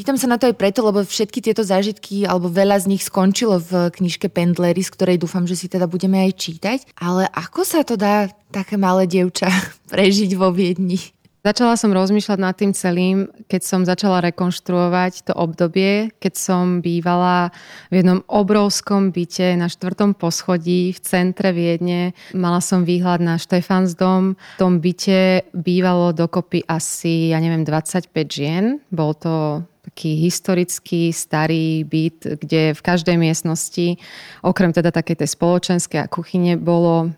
Pýtam 0.00 0.16
sa 0.16 0.32
na 0.32 0.40
to 0.40 0.48
aj 0.48 0.56
preto, 0.56 0.80
lebo 0.80 1.04
všetky 1.04 1.44
tieto 1.44 1.60
zážitky, 1.60 2.24
alebo 2.24 2.48
veľa 2.48 2.80
z 2.80 2.88
nich 2.88 3.04
skončilo 3.04 3.60
v 3.60 3.92
knižke 3.92 4.32
Pendlery, 4.32 4.80
z 4.80 4.96
ktorej 4.96 5.20
dúfam, 5.20 5.44
že 5.44 5.60
si 5.60 5.68
teda 5.68 5.84
budeme 5.84 6.24
aj 6.24 6.32
čítať. 6.40 6.78
Ale 6.96 7.28
ako 7.28 7.60
sa 7.68 7.84
to 7.84 8.00
dá 8.00 8.32
také 8.48 8.80
malé 8.80 9.04
dievča 9.04 9.52
prežiť 9.92 10.30
vo 10.40 10.54
Viedni? 10.56 11.19
Začala 11.40 11.72
som 11.80 11.96
rozmýšľať 11.96 12.36
nad 12.36 12.52
tým 12.52 12.76
celým, 12.76 13.24
keď 13.48 13.62
som 13.64 13.80
začala 13.88 14.20
rekonštruovať 14.28 15.24
to 15.24 15.32
obdobie, 15.32 16.12
keď 16.20 16.36
som 16.36 16.84
bývala 16.84 17.48
v 17.88 18.04
jednom 18.04 18.20
obrovskom 18.28 19.08
byte 19.08 19.56
na 19.56 19.72
štvrtom 19.72 20.12
poschodí 20.20 20.92
v 20.92 21.00
centre 21.00 21.56
Viedne. 21.56 22.12
Mala 22.36 22.60
som 22.60 22.84
výhľad 22.84 23.24
na 23.24 23.40
Štefansdom. 23.40 24.36
V 24.36 24.60
tom 24.60 24.84
byte 24.84 25.48
bývalo 25.56 26.12
dokopy 26.12 26.60
asi, 26.68 27.32
ja 27.32 27.40
neviem, 27.40 27.64
25 27.64 28.12
žien. 28.28 28.76
Bol 28.92 29.16
to 29.16 29.64
taký 29.80 30.20
historický 30.20 31.08
starý 31.08 31.88
byt, 31.88 32.36
kde 32.36 32.76
v 32.76 32.80
každej 32.84 33.16
miestnosti, 33.16 33.96
okrem 34.44 34.76
teda 34.76 34.92
takej 34.92 35.24
tej 35.24 35.32
spoločenskej 35.32 36.04
a 36.04 36.10
kuchyne, 36.12 36.60
bolo 36.60 37.16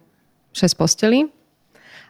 6 0.54 0.78
postelí 0.78 1.26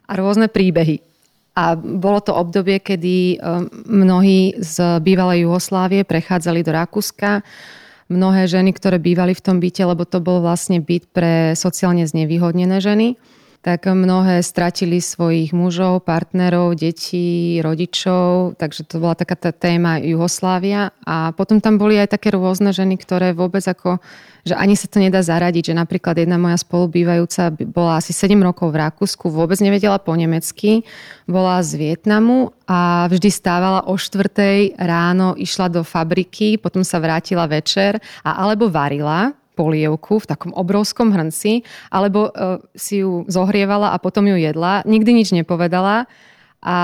a 0.04 0.12
rôzne 0.12 0.52
príbehy 0.52 1.12
a 1.52 1.76
bolo 1.76 2.25
to 2.25 2.32
obdobie, 2.32 2.80
kedy 2.80 3.37
um, 3.37 3.68
mnohí 3.85 4.56
z 4.56 5.00
bývalej 5.04 5.44
Jugoslávie 5.44 6.00
prechádzali 6.09 6.64
do 6.64 6.73
Rakúska. 6.73 7.44
Mnohé 8.09 8.49
ženy, 8.49 8.73
ktoré 8.73 8.97
bývali 8.97 9.37
v 9.37 9.44
tom 9.44 9.56
byte, 9.61 9.85
lebo 9.85 10.09
to 10.09 10.21
bol 10.21 10.40
vlastne 10.40 10.80
byt 10.80 11.12
pre 11.12 11.52
sociálne 11.52 12.04
znevýhodnené 12.09 12.80
ženy, 12.80 13.21
tak 13.62 13.87
mnohé 13.87 14.42
stratili 14.42 14.99
svojich 14.99 15.54
mužov, 15.54 16.02
partnerov, 16.02 16.75
detí, 16.75 17.62
rodičov, 17.62 18.59
takže 18.59 18.83
to 18.83 18.99
bola 18.99 19.14
taká 19.14 19.38
tá 19.38 19.54
téma 19.54 20.02
Jugoslávia. 20.02 20.90
A 21.07 21.31
potom 21.31 21.62
tam 21.62 21.78
boli 21.78 21.95
aj 21.95 22.19
také 22.19 22.35
rôzne 22.35 22.75
ženy, 22.75 22.99
ktoré 22.99 23.31
vôbec 23.31 23.62
ako, 23.62 24.02
že 24.42 24.59
ani 24.59 24.75
sa 24.75 24.90
to 24.90 24.99
nedá 24.99 25.23
zaradiť, 25.23 25.71
že 25.71 25.78
napríklad 25.78 26.19
jedna 26.19 26.42
moja 26.42 26.59
spolubývajúca 26.59 27.54
bola 27.71 28.02
asi 28.02 28.11
7 28.11 28.35
rokov 28.42 28.75
v 28.75 28.83
Rakúsku, 28.83 29.31
vôbec 29.31 29.62
nevedela 29.62 30.02
po 30.02 30.11
nemecky, 30.19 30.83
bola 31.31 31.62
z 31.62 31.78
Vietnamu 31.78 32.50
a 32.66 33.07
vždy 33.07 33.31
stávala 33.31 33.87
o 33.87 33.95
štvrtej 33.95 34.75
ráno, 34.75 35.38
išla 35.38 35.71
do 35.71 35.87
fabriky, 35.87 36.59
potom 36.59 36.83
sa 36.83 36.99
vrátila 36.99 37.47
večer 37.47 38.02
a 38.26 38.42
alebo 38.42 38.66
varila, 38.66 39.31
polievku 39.52 40.21
v 40.21 40.28
takom 40.28 40.52
obrovskom 40.56 41.12
hrnci, 41.12 41.64
alebo 41.92 42.28
uh, 42.32 42.61
si 42.73 43.04
ju 43.04 43.28
zohrievala 43.28 43.92
a 43.92 44.00
potom 44.00 44.25
ju 44.28 44.37
jedla. 44.37 44.82
Nikdy 44.88 45.11
nič 45.12 45.28
nepovedala. 45.37 46.09
A 46.62 46.76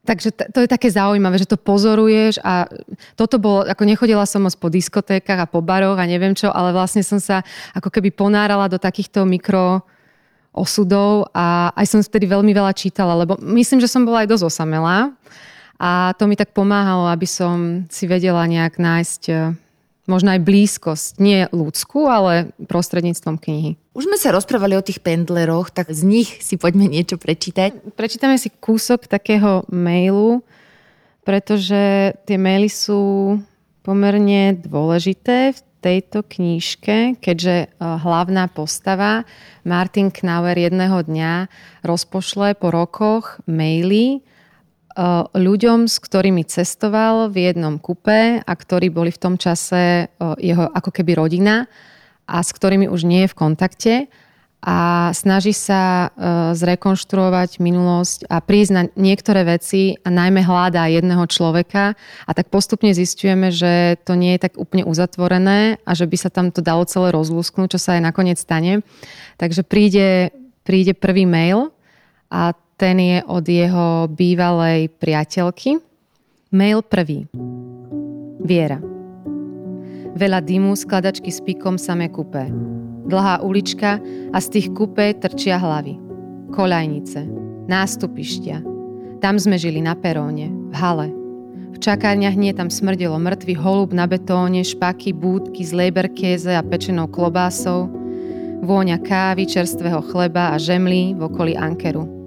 Takže 0.00 0.32
to 0.32 0.64
je 0.64 0.68
také 0.68 0.88
zaujímavé, 0.88 1.36
že 1.36 1.44
to 1.44 1.60
pozoruješ 1.60 2.40
a 2.40 2.64
toto 3.20 3.36
bolo, 3.36 3.68
ako 3.68 3.84
nechodila 3.84 4.24
som 4.24 4.48
moc 4.48 4.56
po 4.56 4.72
diskotékach 4.72 5.44
a 5.44 5.50
po 5.50 5.60
baroch 5.60 6.00
a 6.00 6.08
neviem 6.08 6.32
čo, 6.32 6.48
ale 6.48 6.72
vlastne 6.72 7.04
som 7.04 7.20
sa 7.20 7.44
ako 7.76 7.92
keby 7.92 8.08
ponárala 8.08 8.64
do 8.72 8.80
takýchto 8.80 9.28
mikro 9.28 9.84
osudov 10.56 11.28
a 11.36 11.68
aj 11.76 11.86
som 11.86 12.00
vtedy 12.00 12.26
veľmi 12.26 12.48
veľa 12.48 12.72
čítala, 12.72 13.12
lebo 13.12 13.36
myslím, 13.44 13.78
že 13.78 13.92
som 13.92 14.08
bola 14.08 14.24
aj 14.24 14.32
dosť 14.32 14.44
osamelá 14.48 15.12
a 15.76 16.16
to 16.16 16.24
mi 16.24 16.34
tak 16.34 16.56
pomáhalo, 16.56 17.12
aby 17.12 17.28
som 17.28 17.84
si 17.92 18.08
vedela 18.08 18.42
nejak 18.48 18.80
nájsť 18.80 19.22
možno 20.10 20.34
aj 20.34 20.42
blízkosť, 20.42 21.22
nie 21.22 21.46
ľudskú, 21.54 22.10
ale 22.10 22.50
prostredníctvom 22.66 23.38
knihy. 23.38 23.78
Už 23.94 24.10
sme 24.10 24.18
sa 24.18 24.34
rozprávali 24.34 24.74
o 24.74 24.82
tých 24.82 24.98
pendleroch, 24.98 25.70
tak 25.70 25.94
z 25.94 26.02
nich 26.02 26.42
si 26.42 26.58
poďme 26.58 26.90
niečo 26.90 27.14
prečítať. 27.14 27.94
Prečítame 27.94 28.34
si 28.34 28.50
kúsok 28.50 29.06
takého 29.06 29.62
mailu, 29.70 30.42
pretože 31.22 32.12
tie 32.26 32.34
maily 32.34 32.66
sú 32.66 33.38
pomerne 33.86 34.58
dôležité 34.58 35.54
v 35.54 35.60
tejto 35.80 36.20
knížke, 36.26 37.16
keďže 37.18 37.56
e, 37.64 37.66
hlavná 37.80 38.52
postava 38.52 39.24
Martin 39.64 40.12
Knauer 40.12 40.52
jedného 40.54 41.00
dňa 41.00 41.48
rozpošle 41.80 42.52
po 42.60 42.68
rokoch 42.68 43.40
maily 43.48 44.20
ľuďom, 45.32 45.88
s 45.88 45.96
ktorými 45.96 46.44
cestoval 46.44 47.32
v 47.32 47.48
jednom 47.48 47.80
kupe 47.80 48.44
a 48.44 48.52
ktorí 48.52 48.92
boli 48.92 49.08
v 49.08 49.22
tom 49.22 49.34
čase 49.40 50.12
jeho 50.36 50.68
ako 50.68 50.92
keby 50.92 51.16
rodina 51.16 51.64
a 52.28 52.44
s 52.44 52.52
ktorými 52.52 52.84
už 52.84 53.08
nie 53.08 53.24
je 53.24 53.32
v 53.32 53.38
kontakte 53.38 53.94
a 54.60 55.08
snaží 55.16 55.56
sa 55.56 56.12
zrekonštruovať 56.52 57.64
minulosť 57.64 58.28
a 58.28 58.44
prísť 58.44 58.72
na 58.76 58.82
niektoré 58.92 59.48
veci 59.48 59.96
a 60.04 60.12
najmä 60.12 60.44
hľadá 60.44 60.84
jedného 60.84 61.24
človeka 61.32 61.96
a 62.28 62.30
tak 62.36 62.52
postupne 62.52 62.92
zistujeme, 62.92 63.48
že 63.48 63.96
to 64.04 64.12
nie 64.20 64.36
je 64.36 64.44
tak 64.44 64.60
úplne 64.60 64.84
uzatvorené 64.84 65.80
a 65.80 65.90
že 65.96 66.04
by 66.04 66.16
sa 66.20 66.28
tam 66.28 66.52
to 66.52 66.60
dalo 66.60 66.84
celé 66.84 67.08
rozlúsknuť, 67.08 67.72
čo 67.72 67.80
sa 67.80 67.96
aj 67.96 68.04
nakoniec 68.04 68.36
stane. 68.36 68.84
Takže 69.40 69.64
príde, 69.64 70.28
príde 70.60 70.92
prvý 70.92 71.24
mail 71.24 71.72
a 72.28 72.52
ten 72.80 72.96
je 72.96 73.20
od 73.28 73.44
jeho 73.44 74.08
bývalej 74.08 74.88
priateľky. 74.96 75.76
Mail 76.56 76.80
prvý. 76.80 77.28
Viera. 78.40 78.80
Veľa 80.16 80.40
dymu, 80.40 80.72
skladačky 80.72 81.28
s 81.28 81.44
pikom, 81.44 81.76
samé 81.76 82.08
kupé. 82.08 82.48
Dlhá 83.04 83.44
ulička 83.44 84.00
a 84.32 84.38
z 84.40 84.46
tých 84.48 84.68
kupé 84.72 85.12
trčia 85.12 85.60
hlavy. 85.60 86.00
Kolajnice. 86.56 87.28
Nástupištia. 87.68 88.64
Tam 89.20 89.36
sme 89.36 89.60
žili 89.60 89.84
na 89.84 89.92
peróne, 89.92 90.48
v 90.72 90.74
hale. 90.80 91.12
V 91.70 91.78
čakárniach 91.78 92.34
nie 92.34 92.56
tam 92.56 92.72
smrdelo 92.72 93.20
mŕtvy 93.20 93.60
holub 93.60 93.92
na 93.92 94.08
betóne, 94.08 94.64
špaky, 94.64 95.12
búdky 95.12 95.68
z 95.68 95.76
leberkéze 95.76 96.56
a 96.56 96.64
pečenou 96.64 97.06
klobásou, 97.12 97.92
vôňa 98.64 98.96
kávy, 99.04 99.44
čerstvého 99.44 100.00
chleba 100.08 100.50
a 100.50 100.56
žemlí 100.56 101.12
v 101.14 101.20
okolí 101.28 101.54
Ankeru. 101.54 102.19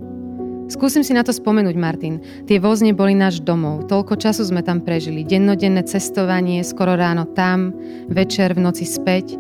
Skúsim 0.71 1.03
si 1.03 1.11
na 1.11 1.27
to 1.27 1.35
spomenúť, 1.35 1.75
Martin. 1.75 2.23
Tie 2.47 2.55
vozne 2.55 2.95
boli 2.95 3.11
náš 3.11 3.43
domov. 3.43 3.91
Toľko 3.91 4.15
času 4.15 4.47
sme 4.47 4.63
tam 4.63 4.79
prežili. 4.79 5.27
Dennodenné 5.27 5.83
cestovanie, 5.83 6.63
skoro 6.63 6.95
ráno 6.95 7.27
tam, 7.35 7.75
večer 8.07 8.55
v 8.55 8.63
noci 8.63 8.87
späť. 8.87 9.35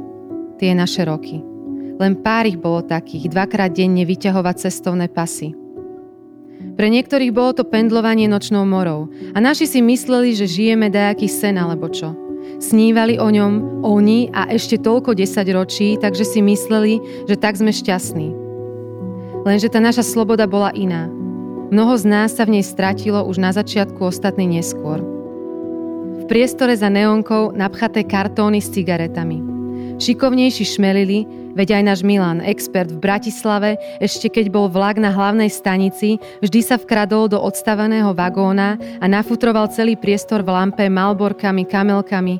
Tie 0.59 0.71
naše 0.75 1.07
roky. 1.07 1.39
Len 1.99 2.19
pár 2.19 2.43
ich 2.43 2.59
bolo 2.59 2.83
takých, 2.83 3.31
dvakrát 3.31 3.71
denne 3.71 4.03
vyťahovať 4.03 4.55
cestovné 4.67 5.07
pasy. 5.07 5.55
Pre 6.73 6.87
niektorých 6.89 7.31
bolo 7.31 7.53
to 7.53 7.63
pendlovanie 7.69 8.25
nočnou 8.25 8.65
morou 8.65 9.13
a 9.31 9.37
naši 9.37 9.69
si 9.69 9.79
mysleli, 9.79 10.33
že 10.33 10.49
žijeme 10.49 10.89
dajaký 10.89 11.29
sen 11.29 11.55
alebo 11.55 11.85
čo. 11.85 12.17
Snívali 12.57 13.21
o 13.21 13.29
ňom 13.29 13.85
oni 13.85 14.33
a 14.33 14.49
ešte 14.49 14.81
toľko 14.81 15.13
desaťročí, 15.13 16.01
takže 16.01 16.25
si 16.25 16.39
mysleli, 16.41 16.99
že 17.29 17.37
tak 17.37 17.55
sme 17.55 17.69
šťastní. 17.69 18.42
Lenže 19.43 19.67
tá 19.67 19.83
naša 19.83 20.07
sloboda 20.07 20.47
bola 20.47 20.71
iná. 20.71 21.11
Mnoho 21.73 21.99
z 21.99 22.05
nás 22.07 22.31
sa 22.37 22.47
v 22.47 22.59
nej 22.59 22.65
stratilo 22.65 23.23
už 23.27 23.41
na 23.43 23.51
začiatku, 23.51 23.99
ostatní 23.99 24.47
neskôr. 24.47 25.03
V 26.23 26.23
priestore 26.31 26.77
za 26.79 26.87
neonkou 26.87 27.51
napchaté 27.51 28.07
kartóny 28.07 28.63
s 28.63 28.71
cigaretami. 28.71 29.43
Šikovnejší 29.99 30.63
šmelili, 30.63 31.27
veď 31.59 31.79
aj 31.79 31.83
náš 31.83 31.99
Milan, 32.07 32.39
expert 32.39 32.89
v 32.89 33.03
Bratislave, 33.03 33.75
ešte 33.99 34.31
keď 34.31 34.49
bol 34.49 34.71
vlak 34.71 34.97
na 34.97 35.11
hlavnej 35.11 35.51
stanici, 35.51 36.17
vždy 36.39 36.59
sa 36.63 36.75
vkradol 36.79 37.29
do 37.29 37.37
odstavaného 37.37 38.15
vagóna 38.15 38.79
a 39.03 39.05
nafutroval 39.05 39.69
celý 39.69 39.99
priestor 39.99 40.41
v 40.41 40.55
lampe 40.55 40.87
malborkami, 40.87 41.67
kamelkami. 41.67 42.39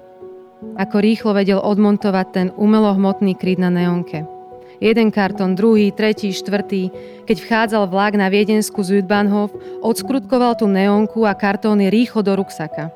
Ako 0.80 1.04
rýchlo 1.04 1.36
vedel 1.36 1.60
odmontovať 1.60 2.28
ten 2.32 2.48
umelohmotný 2.56 3.36
kryt 3.36 3.60
na 3.60 3.68
neonke. 3.68 4.33
Jeden 4.82 5.13
kartón, 5.13 5.53
druhý, 5.53 5.94
tretí, 5.94 6.34
štvrtý. 6.34 6.89
Keď 7.30 7.38
vchádzal 7.38 7.89
vlak 7.89 8.18
na 8.18 8.32
Viedenskú 8.32 8.82
Südbahnhof, 8.82 9.53
odskrutkoval 9.86 10.58
tú 10.58 10.65
neonku 10.65 11.27
a 11.27 11.38
kartóny 11.38 11.92
rýchlo 11.92 12.25
do 12.25 12.34
ruksaka. 12.38 12.89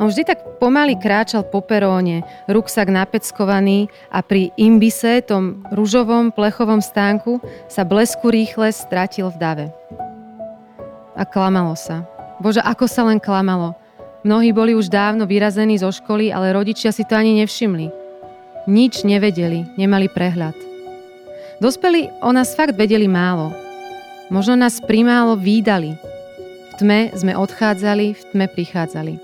On 0.00 0.10
vždy 0.10 0.26
tak 0.26 0.58
pomaly 0.58 0.98
kráčal 0.98 1.46
po 1.46 1.62
peróne, 1.62 2.26
ruksak 2.50 2.90
napeckovaný 2.90 3.86
a 4.10 4.24
pri 4.24 4.50
imbise, 4.58 5.22
tom 5.22 5.62
ružovom 5.70 6.34
plechovom 6.34 6.82
stánku, 6.82 7.38
sa 7.70 7.86
blesku 7.86 8.32
rýchle 8.32 8.74
stratil 8.74 9.30
v 9.30 9.36
dave. 9.38 9.66
A 11.14 11.22
klamalo 11.22 11.78
sa. 11.78 12.02
Bože, 12.42 12.58
ako 12.58 12.90
sa 12.90 13.06
len 13.06 13.22
klamalo. 13.22 13.78
Mnohí 14.26 14.50
boli 14.50 14.74
už 14.74 14.90
dávno 14.90 15.28
vyrazení 15.28 15.78
zo 15.78 15.92
školy, 15.92 16.32
ale 16.32 16.56
rodičia 16.56 16.90
si 16.90 17.06
to 17.06 17.14
ani 17.14 17.44
nevšimli. 17.44 17.92
Nič 18.66 19.04
nevedeli, 19.04 19.76
nemali 19.76 20.08
prehľad. 20.08 20.73
Dospelí 21.62 22.10
o 22.18 22.34
nás 22.34 22.58
fakt 22.58 22.74
vedeli 22.74 23.06
málo. 23.06 23.54
Možno 24.26 24.58
nás 24.58 24.82
primálo 24.82 25.38
výdali. 25.38 25.94
V 25.94 26.72
tme 26.82 27.14
sme 27.14 27.38
odchádzali, 27.38 28.06
v 28.10 28.22
tme 28.34 28.46
prichádzali. 28.50 29.14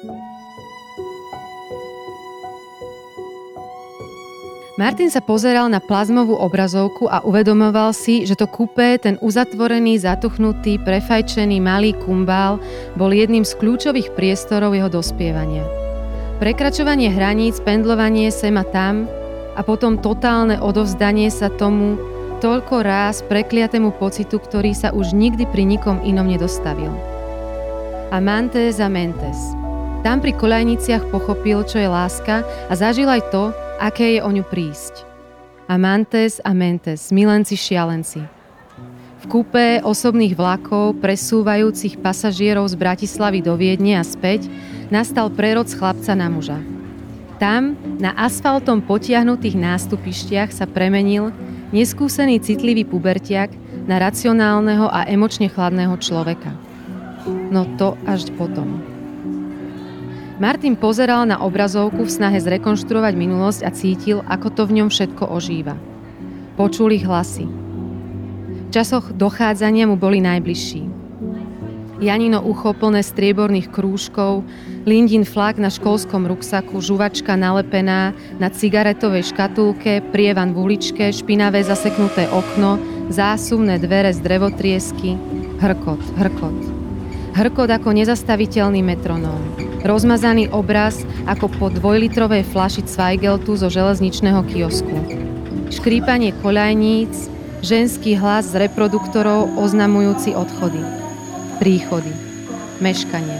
Martin 4.79 5.13
sa 5.13 5.21
pozeral 5.21 5.69
na 5.69 5.77
plazmovú 5.83 6.39
obrazovku 6.39 7.11
a 7.11 7.21
uvedomoval 7.27 7.93
si, 7.93 8.25
že 8.25 8.39
to 8.39 8.49
kupé, 8.49 8.97
ten 8.97 9.21
uzatvorený, 9.21 10.01
zatuchnutý, 10.01 10.81
prefajčený 10.81 11.61
malý 11.61 11.93
kumbál 11.99 12.57
bol 12.97 13.13
jedným 13.13 13.45
z 13.45 13.59
kľúčových 13.61 14.15
priestorov 14.17 14.73
jeho 14.73 14.89
dospievania. 14.89 15.67
Prekračovanie 16.41 17.13
hraníc, 17.13 17.61
pendlovanie 17.61 18.33
sem 18.33 18.57
a 18.57 18.65
tam 18.65 19.05
a 19.53 19.61
potom 19.61 20.01
totálne 20.01 20.57
odovzdanie 20.57 21.29
sa 21.29 21.53
tomu, 21.53 22.01
toľko 22.41 22.81
ráz 22.81 23.21
prekliatému 23.29 24.01
pocitu, 24.01 24.41
ktorý 24.41 24.73
sa 24.73 24.97
už 24.97 25.13
nikdy 25.13 25.45
pri 25.45 25.69
nikom 25.69 26.01
inom 26.01 26.25
nedostavil. 26.25 26.91
Amantes 28.09 28.81
a 28.81 28.89
mentes. 28.89 29.37
Tam 30.01 30.25
pri 30.25 30.33
koľajniciach 30.33 31.13
pochopil, 31.13 31.61
čo 31.69 31.77
je 31.77 31.87
láska 31.87 32.41
a 32.41 32.73
zažil 32.73 33.07
aj 33.13 33.29
to, 33.29 33.53
aké 33.77 34.17
je 34.17 34.21
o 34.25 34.31
ňu 34.33 34.49
prísť. 34.49 35.05
Amantes 35.69 36.41
a 36.41 36.57
mentes, 36.57 37.13
milenci 37.13 37.61
šialenci. 37.61 38.25
V 39.21 39.25
kúpe 39.29 39.85
osobných 39.85 40.33
vlakov 40.33 40.97
presúvajúcich 41.05 42.01
pasažierov 42.01 42.73
z 42.73 42.81
Bratislavy 42.81 43.45
do 43.45 43.53
Viedne 43.53 44.01
a 44.01 44.03
späť 44.03 44.49
nastal 44.89 45.29
prerod 45.29 45.69
z 45.69 45.77
chlapca 45.77 46.17
na 46.17 46.33
muža. 46.33 46.57
Tam, 47.37 47.77
na 48.01 48.17
asfaltom 48.17 48.81
potiahnutých 48.81 49.61
nástupištiach 49.61 50.51
sa 50.57 50.65
premenil 50.65 51.37
neskúsený 51.71 52.43
citlivý 52.43 52.87
pubertiak 52.87 53.51
na 53.87 53.99
racionálneho 53.99 54.87
a 54.87 55.07
emočne 55.07 55.51
chladného 55.51 55.95
človeka. 55.99 56.55
No 57.51 57.67
to 57.79 57.99
až 58.07 58.31
potom. 58.35 58.83
Martin 60.41 60.73
pozeral 60.73 61.29
na 61.29 61.37
obrazovku 61.37 62.09
v 62.09 62.11
snahe 62.11 62.41
zrekonštruovať 62.41 63.13
minulosť 63.13 63.61
a 63.61 63.71
cítil, 63.77 64.25
ako 64.25 64.49
to 64.49 64.63
v 64.65 64.81
ňom 64.81 64.89
všetko 64.89 65.29
ožíva. 65.29 65.77
Počuli 66.57 66.97
hlasy. 67.05 67.45
V 67.45 68.69
časoch 68.73 69.13
dochádzania 69.13 69.85
mu 69.85 70.01
boli 70.01 70.25
najbližší. 70.25 71.00
Janino 72.01 72.41
ucho 72.41 72.73
plné 72.73 73.05
strieborných 73.05 73.69
krúžkov, 73.69 74.41
Lindin 74.89 75.29
flak 75.29 75.61
na 75.61 75.69
školskom 75.69 76.25
ruksaku, 76.25 76.81
žuvačka 76.81 77.37
nalepená 77.37 78.17
na 78.41 78.49
cigaretovej 78.49 79.29
škatulke, 79.29 80.01
prievan 80.09 80.57
v 80.57 80.65
uličke, 80.65 81.13
špinavé 81.13 81.61
zaseknuté 81.61 82.25
okno, 82.33 82.81
zásuvné 83.13 83.77
dvere 83.77 84.17
z 84.17 84.25
drevotriesky, 84.25 85.21
hrkot, 85.61 86.01
hrkot. 86.17 86.59
Hrkot 87.37 87.69
ako 87.69 87.93
nezastaviteľný 87.93 88.81
metronóm. 88.81 89.39
Rozmazaný 89.85 90.49
obraz 90.57 91.05
ako 91.29 91.53
po 91.53 91.67
dvojlitrovej 91.69 92.49
flaši 92.49 92.81
Zweigeltu 92.89 93.61
zo 93.61 93.69
železničného 93.69 94.41
kiosku. 94.49 94.97
Škrípanie 95.69 96.33
koľajníc, 96.41 97.29
ženský 97.61 98.17
hlas 98.17 98.49
z 98.49 98.65
reproduktorov 98.65 99.53
oznamujúci 99.61 100.33
odchody 100.33 101.10
príchody, 101.61 102.09
meškanie. 102.81 103.37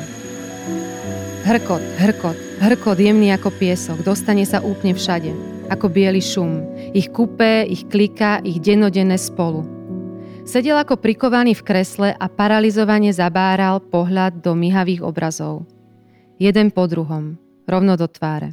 Hrkot, 1.49 1.81
hrkot, 1.97 2.37
hrkot 2.61 2.99
jemný 3.01 3.33
ako 3.33 3.49
piesok, 3.49 4.05
dostane 4.05 4.45
sa 4.45 4.61
úplne 4.61 4.93
všade, 4.93 5.33
ako 5.73 5.89
biely 5.89 6.21
šum. 6.21 6.61
Ich 6.93 7.09
kupé, 7.09 7.65
ich 7.65 7.89
klika, 7.89 8.45
ich 8.45 8.61
denodenné 8.61 9.17
spolu. 9.17 9.65
Sedel 10.45 10.77
ako 10.77 11.01
prikovaný 11.01 11.57
v 11.57 11.65
kresle 11.65 12.09
a 12.13 12.29
paralizovane 12.29 13.09
zabáral 13.09 13.81
pohľad 13.81 14.45
do 14.45 14.53
myhavých 14.53 15.01
obrazov. 15.01 15.65
Jeden 16.37 16.77
po 16.77 16.85
druhom, 16.85 17.41
rovno 17.65 17.97
do 17.97 18.05
tváre. 18.05 18.53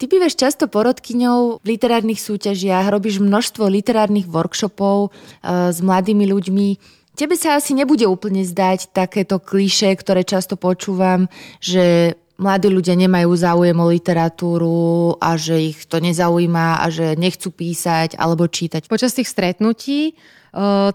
Ty 0.00 0.08
bývaš 0.08 0.40
často 0.40 0.72
porodkyňou 0.72 1.60
v 1.60 1.66
literárnych 1.68 2.20
súťažiach, 2.20 2.88
robíš 2.88 3.20
množstvo 3.20 3.68
literárnych 3.68 4.28
workshopov 4.28 5.08
uh, 5.08 5.68
s 5.68 5.84
mladými 5.84 6.28
ľuďmi. 6.32 6.68
Tebe 7.16 7.32
sa 7.32 7.56
asi 7.56 7.72
nebude 7.72 8.04
úplne 8.04 8.44
zdať 8.44 8.92
takéto 8.92 9.40
kliše, 9.40 9.88
ktoré 9.96 10.20
často 10.20 10.60
počúvam, 10.60 11.32
že 11.64 12.12
mladí 12.36 12.68
ľudia 12.68 12.92
nemajú 12.92 13.32
záujem 13.32 13.72
o 13.72 13.88
literatúru 13.88 15.16
a 15.16 15.40
že 15.40 15.72
ich 15.72 15.88
to 15.88 15.96
nezaujíma 15.96 16.84
a 16.84 16.92
že 16.92 17.16
nechcú 17.16 17.48
písať 17.48 18.20
alebo 18.20 18.44
čítať. 18.44 18.84
Počas 18.92 19.16
tých 19.16 19.32
stretnutí 19.32 20.12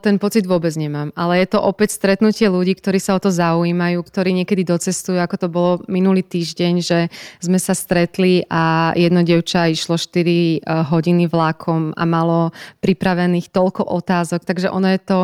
ten 0.01 0.17
pocit 0.21 0.45
vôbec 0.45 0.73
nemám. 0.73 1.13
Ale 1.13 1.41
je 1.41 1.53
to 1.53 1.61
opäť 1.61 1.97
stretnutie 1.97 2.49
ľudí, 2.49 2.77
ktorí 2.77 2.97
sa 2.97 3.17
o 3.17 3.21
to 3.21 3.29
zaujímajú, 3.29 4.01
ktorí 4.01 4.33
niekedy 4.33 4.65
docestujú, 4.65 5.21
ako 5.21 5.35
to 5.37 5.47
bolo 5.49 5.71
minulý 5.85 6.25
týždeň, 6.25 6.73
že 6.81 7.13
sme 7.41 7.61
sa 7.61 7.77
stretli 7.77 8.45
a 8.49 8.93
jedno 8.97 9.21
dievča 9.21 9.69
išlo 9.69 9.97
4 9.97 10.65
hodiny 10.65 11.29
vlakom 11.29 11.93
a 11.93 12.03
malo 12.09 12.53
pripravených 12.81 13.53
toľko 13.53 13.85
otázok. 13.89 14.45
Takže 14.45 14.69
ono 14.69 14.89
je 14.93 15.01
to 15.01 15.19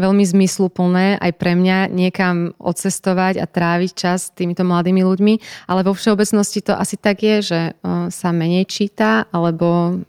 veľmi 0.00 0.24
zmysluplné 0.24 1.20
aj 1.20 1.32
pre 1.36 1.52
mňa 1.52 1.92
niekam 1.92 2.56
odcestovať 2.56 3.36
a 3.36 3.46
tráviť 3.46 3.90
čas 3.92 4.32
s 4.32 4.34
týmito 4.34 4.64
mladými 4.64 5.04
ľuďmi, 5.04 5.34
ale 5.68 5.84
vo 5.84 5.92
všeobecnosti 5.92 6.64
to 6.64 6.72
asi 6.72 6.96
tak 6.96 7.20
je, 7.20 7.36
že 7.44 7.60
sa 8.08 8.28
menej 8.32 8.64
číta, 8.64 9.28
alebo 9.28 10.00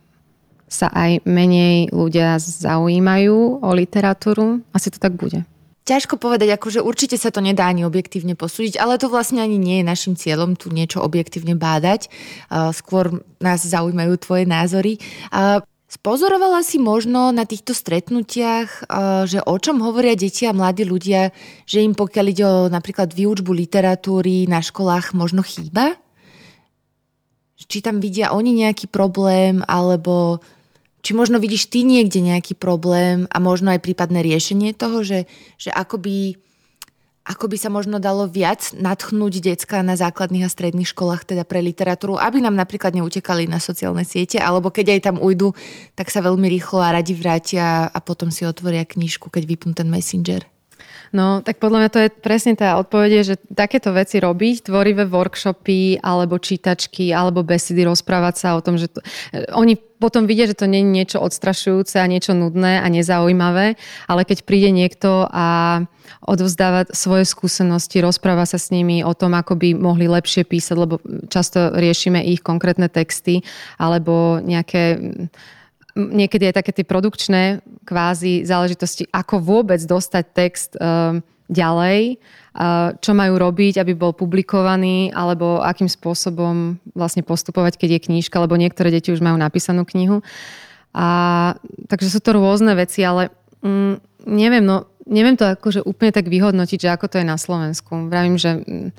sa 0.72 0.88
aj 0.88 1.28
menej 1.28 1.92
ľudia 1.92 2.40
zaujímajú 2.40 3.60
o 3.60 3.70
literatúru. 3.76 4.64
Asi 4.72 4.88
to 4.88 5.04
tak 5.04 5.20
bude. 5.20 5.44
Ťažko 5.82 6.22
povedať, 6.22 6.54
akože 6.56 6.80
určite 6.80 7.18
sa 7.18 7.34
to 7.34 7.42
nedá 7.42 7.66
ani 7.66 7.84
objektívne 7.84 8.38
posúdiť, 8.38 8.78
ale 8.78 9.02
to 9.02 9.10
vlastne 9.10 9.42
ani 9.42 9.58
nie 9.58 9.82
je 9.82 9.90
našim 9.90 10.14
cieľom 10.14 10.54
tu 10.54 10.70
niečo 10.70 11.02
objektívne 11.02 11.58
bádať. 11.58 12.08
Skôr 12.72 13.26
nás 13.42 13.66
zaujímajú 13.66 14.14
tvoje 14.22 14.46
názory. 14.46 15.02
Spozorovala 15.92 16.64
si 16.64 16.80
možno 16.80 17.36
na 17.36 17.44
týchto 17.44 17.76
stretnutiach, 17.76 18.88
že 19.28 19.44
o 19.44 19.56
čom 19.60 19.84
hovoria 19.84 20.16
deti 20.16 20.48
a 20.48 20.56
mladí 20.56 20.88
ľudia, 20.88 21.36
že 21.68 21.84
im 21.84 21.92
pokiaľ 21.92 22.26
ide 22.32 22.46
o 22.48 22.72
napríklad 22.72 23.12
výučbu 23.12 23.52
literatúry 23.52 24.48
na 24.48 24.64
školách 24.64 25.12
možno 25.12 25.44
chýba? 25.44 26.00
Či 27.60 27.84
tam 27.84 28.00
vidia 28.00 28.32
oni 28.32 28.64
nejaký 28.64 28.88
problém, 28.88 29.68
alebo 29.68 30.40
či 31.04 31.12
možno 31.12 31.44
vidíš 31.44 31.68
ty 31.68 31.84
niekde 31.84 32.24
nejaký 32.24 32.56
problém 32.56 33.28
a 33.28 33.44
možno 33.44 33.76
aj 33.76 33.84
prípadné 33.84 34.24
riešenie 34.24 34.72
toho, 34.72 35.04
že, 35.04 35.28
že 35.60 35.76
ako 35.76 36.00
by 36.00 36.16
ako 37.22 37.54
by 37.54 37.58
sa 37.58 37.70
možno 37.70 38.02
dalo 38.02 38.26
viac 38.26 38.74
natchnúť 38.74 39.54
decka 39.54 39.86
na 39.86 39.94
základných 39.94 40.46
a 40.46 40.50
stredných 40.50 40.90
školách 40.90 41.30
teda 41.30 41.46
pre 41.46 41.62
literatúru, 41.62 42.18
aby 42.18 42.42
nám 42.42 42.58
napríklad 42.58 42.98
neutekali 42.98 43.46
na 43.46 43.62
sociálne 43.62 44.02
siete, 44.02 44.42
alebo 44.42 44.74
keď 44.74 44.98
aj 44.98 45.02
tam 45.06 45.18
ujdu, 45.22 45.54
tak 45.94 46.10
sa 46.10 46.26
veľmi 46.26 46.50
rýchlo 46.50 46.82
a 46.82 46.98
radi 46.98 47.14
vrátia 47.14 47.86
a 47.86 48.00
potom 48.02 48.34
si 48.34 48.42
otvoria 48.42 48.90
knižku, 48.90 49.30
keď 49.30 49.44
vypnú 49.46 49.78
ten 49.78 49.86
messenger. 49.86 50.50
No, 51.12 51.44
tak 51.44 51.60
podľa 51.60 51.80
mňa 51.84 51.90
to 51.92 52.00
je 52.08 52.10
presne 52.24 52.56
tá 52.56 52.80
odpoveď, 52.80 53.12
že 53.28 53.36
takéto 53.52 53.92
veci 53.92 54.24
robiť, 54.24 54.72
tvorivé 54.72 55.04
workshopy, 55.04 56.00
alebo 56.00 56.40
čítačky, 56.40 57.12
alebo 57.12 57.44
besedy, 57.44 57.84
rozprávať 57.84 58.36
sa 58.40 58.56
o 58.56 58.64
tom, 58.64 58.80
že 58.80 58.88
to, 58.88 59.04
oni 59.52 59.76
potom 59.76 60.24
vidia, 60.24 60.48
že 60.48 60.56
to 60.56 60.72
nie 60.72 60.80
je 60.80 60.88
niečo 60.88 61.20
odstrašujúce 61.20 62.00
a 62.00 62.08
niečo 62.08 62.32
nudné 62.32 62.80
a 62.80 62.88
nezaujímavé, 62.88 63.76
ale 64.08 64.22
keď 64.24 64.48
príde 64.48 64.72
niekto 64.72 65.28
a 65.28 65.84
odovzdáva 66.24 66.88
svoje 66.96 67.28
skúsenosti, 67.28 68.00
rozpráva 68.00 68.48
sa 68.48 68.56
s 68.56 68.72
nimi 68.72 69.04
o 69.04 69.12
tom, 69.12 69.36
ako 69.36 69.60
by 69.60 69.76
mohli 69.76 70.08
lepšie 70.08 70.48
písať, 70.48 70.76
lebo 70.80 71.04
často 71.28 71.76
riešime 71.76 72.24
ich 72.24 72.40
konkrétne 72.40 72.88
texty 72.88 73.44
alebo 73.76 74.40
nejaké 74.40 74.98
niekedy 75.96 76.52
aj 76.52 76.64
také 76.64 76.72
tie 76.72 76.86
produkčné 76.88 77.64
kvázi 77.84 78.48
záležitosti, 78.48 79.10
ako 79.12 79.44
vôbec 79.44 79.80
dostať 79.84 80.24
text 80.32 80.72
uh, 80.80 81.20
ďalej, 81.52 82.16
čo 83.04 83.12
majú 83.12 83.36
robiť, 83.36 83.84
aby 83.84 83.92
bol 83.96 84.16
publikovaný, 84.16 85.12
alebo 85.12 85.60
akým 85.60 85.92
spôsobom 85.92 86.80
vlastne 86.96 87.24
postupovať, 87.28 87.76
keď 87.76 88.00
je 88.00 88.06
knížka, 88.08 88.40
lebo 88.40 88.56
niektoré 88.56 88.88
deti 88.88 89.12
už 89.12 89.20
majú 89.20 89.36
napísanú 89.36 89.84
knihu. 89.84 90.24
A, 90.92 91.56
takže 91.88 92.12
sú 92.12 92.20
to 92.24 92.36
rôzne 92.36 92.76
veci, 92.76 93.04
ale 93.04 93.32
mm, 93.64 94.28
neviem, 94.28 94.64
no, 94.64 94.92
neviem 95.08 95.40
to 95.40 95.48
akože 95.48 95.84
úplne 95.88 96.12
tak 96.12 96.28
vyhodnotiť, 96.28 96.88
že 96.88 96.90
ako 96.92 97.08
to 97.08 97.20
je 97.20 97.28
na 97.28 97.40
Slovensku. 97.40 98.12
Vravím, 98.12 98.36
že 98.36 98.60
mm, 98.60 98.90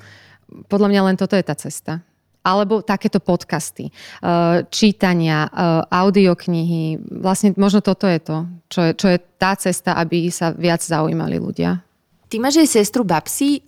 podľa 0.69 0.89
mňa 0.89 1.01
len 1.09 1.15
toto 1.17 1.37
je 1.37 1.45
tá 1.45 1.53
cesta 1.53 2.01
alebo 2.43 2.83
takéto 2.83 3.23
podcasty, 3.23 3.87
eh, 3.87 4.67
čítania, 4.67 5.47
eh, 5.47 5.81
audioknihy. 5.87 6.99
Vlastne 7.23 7.55
možno 7.55 7.79
toto 7.79 8.03
je 8.05 8.19
to, 8.19 8.37
čo 8.67 8.79
je, 8.83 8.91
čo 8.99 9.07
je 9.15 9.17
tá 9.39 9.55
cesta, 9.55 9.95
aby 9.95 10.27
sa 10.27 10.51
viac 10.51 10.83
zaujímali 10.83 11.39
ľudia. 11.39 11.92
Ty 12.33 12.41
máš 12.41 12.65
aj 12.65 12.81
sestru 12.81 13.05
Babsi. 13.05 13.61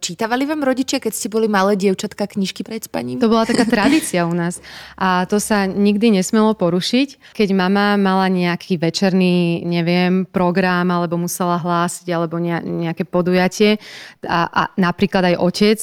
Čítavali 0.00 0.48
vám 0.48 0.64
rodičia, 0.64 0.96
keď 0.96 1.12
ste 1.12 1.28
boli 1.28 1.44
malé 1.44 1.76
dievčatka, 1.76 2.24
knižky 2.24 2.64
pred 2.64 2.80
spaním? 2.80 3.20
To 3.20 3.28
bola 3.28 3.44
taká 3.44 3.68
tradícia 3.68 4.24
u 4.24 4.32
nás. 4.32 4.64
A 4.96 5.28
to 5.28 5.36
sa 5.36 5.68
nikdy 5.68 6.16
nesmelo 6.16 6.56
porušiť. 6.56 7.36
Keď 7.36 7.48
mama 7.52 8.00
mala 8.00 8.32
nejaký 8.32 8.80
večerný, 8.80 9.60
neviem, 9.68 10.24
program, 10.24 10.88
alebo 10.88 11.20
musela 11.20 11.60
hlásiť, 11.60 12.08
alebo 12.08 12.40
nejaké 12.40 13.04
podujatie 13.04 13.76
a, 14.24 14.48
a 14.48 14.62
napríklad 14.80 15.36
aj 15.36 15.44
otec 15.44 15.78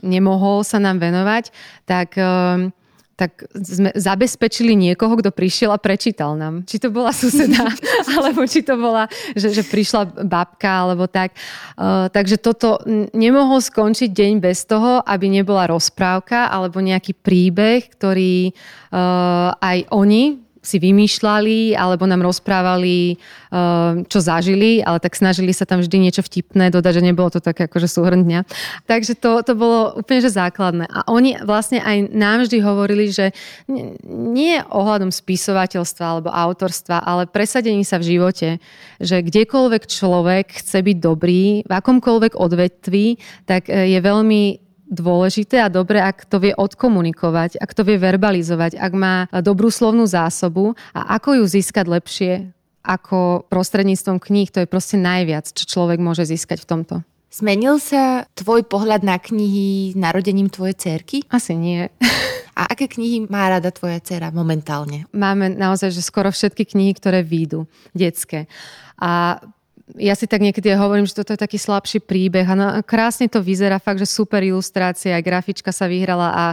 nemohol 0.00 0.64
sa 0.64 0.80
nám 0.80 0.96
venovať, 0.96 1.52
tak 1.84 2.16
um, 2.16 2.72
tak 3.20 3.44
sme 3.52 3.92
zabezpečili 3.92 4.72
niekoho, 4.72 5.12
kto 5.20 5.28
prišiel 5.28 5.76
a 5.76 5.78
prečítal 5.78 6.40
nám. 6.40 6.64
Či 6.64 6.80
to 6.80 6.88
bola 6.88 7.12
suseda, 7.12 7.68
alebo 8.16 8.48
či 8.48 8.64
to 8.64 8.80
bola, 8.80 9.04
že, 9.36 9.52
že 9.52 9.60
prišla 9.60 10.24
babka, 10.24 10.88
alebo 10.88 11.04
tak. 11.04 11.36
Uh, 11.76 12.08
takže 12.08 12.40
toto 12.40 12.80
nemohol 13.12 13.60
skončiť 13.60 14.08
deň 14.08 14.32
bez 14.40 14.64
toho, 14.64 15.04
aby 15.04 15.28
nebola 15.28 15.68
rozprávka 15.68 16.48
alebo 16.48 16.80
nejaký 16.80 17.12
príbeh, 17.12 17.92
ktorý 17.92 18.56
uh, 18.56 19.52
aj 19.60 19.92
oni 19.92 20.49
si 20.60 20.76
vymýšľali 20.76 21.72
alebo 21.72 22.04
nám 22.04 22.20
rozprávali, 22.20 23.16
uh, 23.16 24.04
čo 24.04 24.20
zažili, 24.20 24.84
ale 24.84 25.00
tak 25.00 25.16
snažili 25.16 25.56
sa 25.56 25.64
tam 25.64 25.80
vždy 25.80 25.96
niečo 25.96 26.20
vtipné 26.20 26.68
dodať, 26.68 27.00
že 27.00 27.06
nebolo 27.06 27.32
to 27.32 27.40
také 27.40 27.64
akože 27.64 27.88
súhrn 27.88 28.28
dňa. 28.28 28.44
Takže 28.84 29.16
to, 29.16 29.40
to 29.40 29.56
bolo 29.56 29.96
úplne 29.96 30.20
že 30.20 30.36
základné. 30.36 30.84
A 30.84 31.08
oni 31.08 31.40
vlastne 31.40 31.80
aj 31.80 32.12
nám 32.12 32.44
vždy 32.44 32.60
hovorili, 32.60 33.08
že 33.08 33.32
nie 34.06 34.60
ohľadom 34.68 35.08
spisovateľstva 35.08 36.04
alebo 36.04 36.28
autorstva, 36.28 37.00
ale 37.00 37.24
presadení 37.24 37.82
sa 37.82 37.96
v 37.96 38.16
živote, 38.16 38.48
že 39.00 39.24
kdekoľvek 39.24 39.88
človek 39.88 40.60
chce 40.60 40.78
byť 40.84 40.96
dobrý, 41.00 41.64
v 41.64 41.72
akomkoľvek 41.72 42.36
odvetví, 42.36 43.16
tak 43.48 43.72
e, 43.72 43.96
je 43.96 43.98
veľmi 44.00 44.69
dôležité 44.90 45.62
a 45.62 45.72
dobre, 45.72 46.02
ak 46.02 46.26
to 46.26 46.42
vie 46.42 46.52
odkomunikovať, 46.52 47.62
ak 47.62 47.70
to 47.72 47.86
vie 47.86 47.96
verbalizovať, 47.96 48.76
ak 48.76 48.92
má 48.92 49.30
dobrú 49.40 49.70
slovnú 49.70 50.04
zásobu 50.04 50.74
a 50.92 51.16
ako 51.16 51.40
ju 51.40 51.44
získať 51.46 51.86
lepšie 51.86 52.32
ako 52.82 53.46
prostredníctvom 53.46 54.18
kníh, 54.18 54.50
to 54.50 54.64
je 54.64 54.68
proste 54.68 54.98
najviac, 54.98 55.46
čo 55.46 55.64
človek 55.64 56.02
môže 56.02 56.26
získať 56.26 56.66
v 56.66 56.68
tomto. 56.68 56.94
Zmenil 57.30 57.78
sa 57.78 58.26
tvoj 58.34 58.66
pohľad 58.66 59.06
na 59.06 59.14
knihy 59.14 59.94
narodením 59.94 60.50
tvojej 60.50 60.74
cerky? 60.74 61.22
Asi 61.30 61.54
nie. 61.54 61.86
A 62.58 62.74
aké 62.74 62.90
knihy 62.90 63.30
má 63.30 63.46
rada 63.46 63.70
tvoja 63.70 64.02
dcera 64.02 64.34
momentálne? 64.34 65.06
Máme 65.14 65.54
naozaj 65.54 65.94
že 65.94 66.02
skoro 66.02 66.34
všetky 66.34 66.66
knihy, 66.66 66.92
ktoré 66.98 67.22
výjdu, 67.22 67.70
detské. 67.94 68.50
A 68.98 69.38
ja 69.98 70.14
si 70.14 70.30
tak 70.30 70.44
niekedy 70.44 70.70
hovorím, 70.76 71.08
že 71.08 71.16
toto 71.16 71.34
je 71.34 71.40
taký 71.40 71.58
slabší 71.58 72.04
príbeh 72.04 72.46
a 72.46 72.54
no, 72.54 72.66
krásne 72.86 73.26
to 73.26 73.42
vyzerá, 73.42 73.82
fakt, 73.82 73.98
že 73.98 74.06
super 74.06 74.44
ilustrácia, 74.44 75.18
grafička 75.18 75.74
sa 75.74 75.90
vyhrala 75.90 76.28
a 76.30 76.44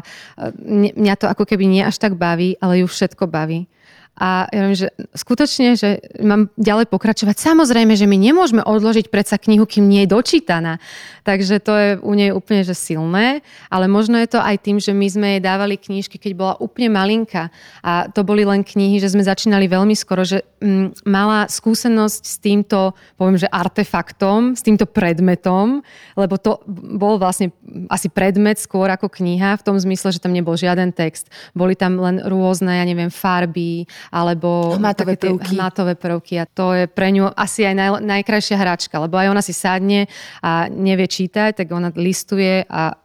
mňa 0.96 1.16
to 1.20 1.26
ako 1.30 1.44
keby 1.46 1.66
nie 1.70 1.84
až 1.86 2.02
tak 2.02 2.18
baví, 2.18 2.58
ale 2.58 2.82
ju 2.82 2.88
všetko 2.90 3.30
baví. 3.30 3.70
A 4.18 4.50
ja 4.50 4.60
viem, 4.66 4.74
že 4.74 4.90
skutočne, 5.14 5.78
že 5.78 6.02
mám 6.26 6.50
ďalej 6.58 6.90
pokračovať. 6.90 7.38
Samozrejme, 7.38 7.94
že 7.94 8.10
my 8.10 8.18
nemôžeme 8.18 8.66
odložiť 8.66 9.14
predsa 9.14 9.38
knihu, 9.38 9.70
kým 9.70 9.86
nie 9.86 10.04
je 10.04 10.12
dočítaná. 10.12 10.82
Takže 11.22 11.62
to 11.62 11.74
je 11.78 11.90
u 12.02 12.14
nej 12.18 12.34
úplne 12.34 12.66
že 12.66 12.74
silné, 12.74 13.46
ale 13.70 13.86
možno 13.86 14.18
je 14.18 14.32
to 14.34 14.40
aj 14.42 14.58
tým, 14.64 14.82
že 14.82 14.96
my 14.96 15.08
sme 15.12 15.28
jej 15.38 15.42
dávali 15.44 15.78
knižky, 15.78 16.18
keď 16.18 16.32
bola 16.34 16.54
úplne 16.58 16.90
malinka. 16.90 17.54
A 17.86 18.10
to 18.10 18.26
boli 18.26 18.42
len 18.42 18.66
knihy, 18.66 18.98
že 18.98 19.14
sme 19.14 19.22
začínali 19.22 19.70
veľmi 19.70 19.94
skoro, 19.94 20.26
že 20.26 20.42
mm, 20.64 21.06
mala 21.06 21.46
skúsenosť 21.46 22.22
s 22.26 22.36
týmto, 22.42 22.98
poviem, 23.22 23.38
že 23.38 23.52
artefaktom, 23.52 24.58
s 24.58 24.66
týmto 24.66 24.90
predmetom, 24.90 25.86
lebo 26.18 26.42
to 26.42 26.58
bol 26.98 27.22
vlastne 27.22 27.54
asi 27.92 28.10
predmet 28.10 28.58
skôr 28.58 28.90
ako 28.90 29.14
kniha, 29.14 29.62
v 29.62 29.66
tom 29.68 29.78
zmysle, 29.78 30.10
že 30.10 30.24
tam 30.24 30.34
nebol 30.34 30.58
žiaden 30.58 30.90
text. 30.90 31.30
Boli 31.54 31.78
tam 31.78 32.02
len 32.02 32.24
rôzne, 32.24 32.82
ja 32.82 32.86
neviem, 32.88 33.14
farby, 33.14 33.86
alebo 34.12 34.76
hmatové 34.76 35.16
prvky. 35.20 35.56
hmatové 35.56 35.94
prvky 35.96 36.34
a 36.42 36.46
to 36.48 36.74
je 36.74 36.86
pre 36.88 37.12
ňu 37.12 37.32
asi 37.34 37.68
aj 37.68 37.76
naj, 37.76 37.90
najkrajšia 38.04 38.58
hračka, 38.58 38.96
lebo 39.02 39.16
aj 39.20 39.28
ona 39.32 39.44
si 39.44 39.54
sadne 39.54 40.08
a 40.42 40.72
nevie 40.72 41.08
čítať, 41.08 41.64
tak 41.64 41.68
ona 41.72 41.92
listuje 41.96 42.64
a 42.68 42.96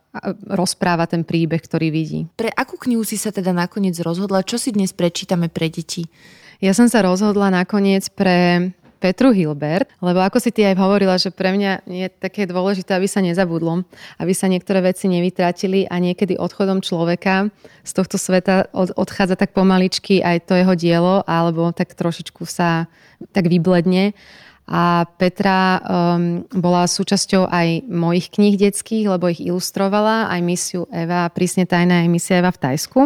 rozpráva 0.53 1.09
ten 1.09 1.25
príbeh, 1.25 1.61
ktorý 1.61 1.89
vidí. 1.89 2.29
Pre 2.37 2.53
akú 2.53 2.77
knihu 2.77 3.01
si 3.01 3.17
sa 3.17 3.33
teda 3.33 3.57
nakoniec 3.57 3.97
rozhodla? 4.05 4.45
Čo 4.45 4.61
si 4.61 4.69
dnes 4.69 4.93
prečítame 4.93 5.49
pre 5.49 5.73
deti? 5.73 6.05
Ja 6.61 6.77
som 6.77 6.87
sa 6.87 7.01
rozhodla 7.01 7.49
nakoniec 7.49 8.13
pre 8.13 8.71
Petru 9.03 9.35
Hilbert, 9.35 9.91
lebo 9.99 10.23
ako 10.23 10.39
si 10.39 10.55
ty 10.55 10.63
aj 10.63 10.79
hovorila, 10.79 11.19
že 11.19 11.35
pre 11.35 11.51
mňa 11.51 11.83
je 11.91 12.07
také 12.07 12.47
dôležité, 12.47 12.95
aby 12.95 13.11
sa 13.11 13.19
nezabudlo, 13.19 13.83
aby 14.23 14.31
sa 14.31 14.47
niektoré 14.47 14.79
veci 14.79 15.11
nevytratili 15.11 15.91
a 15.91 15.99
niekedy 15.99 16.39
odchodom 16.39 16.79
človeka 16.79 17.51
z 17.83 17.93
tohto 17.99 18.15
sveta 18.15 18.71
od, 18.71 18.95
odchádza 18.95 19.35
tak 19.35 19.51
pomaličky 19.51 20.23
aj 20.23 20.47
to 20.47 20.55
jeho 20.55 20.79
dielo, 20.79 21.27
alebo 21.27 21.75
tak 21.75 21.99
trošičku 21.99 22.47
sa 22.47 22.87
tak 23.35 23.51
vybledne. 23.51 24.15
A 24.71 25.11
Petra 25.19 25.83
um, 25.83 26.47
bola 26.55 26.87
súčasťou 26.87 27.51
aj 27.51 27.83
mojich 27.91 28.31
kníh 28.31 28.55
detských, 28.55 29.11
lebo 29.11 29.27
ich 29.27 29.43
ilustrovala, 29.43 30.31
aj 30.31 30.41
misiu 30.41 30.87
Eva, 30.95 31.27
prísne 31.35 31.67
tajná 31.67 32.07
aj 32.07 32.09
misia 32.09 32.39
Eva 32.39 32.55
v 32.55 32.63
Tajsku. 32.63 33.01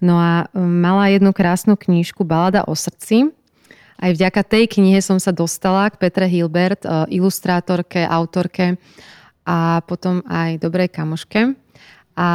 No 0.00 0.16
a 0.16 0.48
um, 0.56 0.64
mala 0.64 1.12
jednu 1.12 1.36
krásnu 1.36 1.76
knížku 1.76 2.24
Balada 2.24 2.64
o 2.64 2.72
srdci, 2.72 3.28
aj 3.96 4.10
vďaka 4.12 4.42
tej 4.44 4.64
knihe 4.68 5.00
som 5.00 5.16
sa 5.16 5.32
dostala 5.32 5.88
k 5.88 5.96
Petre 5.96 6.28
Hilbert, 6.28 6.84
e, 6.84 7.08
ilustrátorke, 7.16 8.04
autorke 8.04 8.76
a 9.48 9.80
potom 9.88 10.20
aj 10.28 10.60
dobrej 10.60 10.92
kamoške. 10.92 11.56
A 12.16 12.30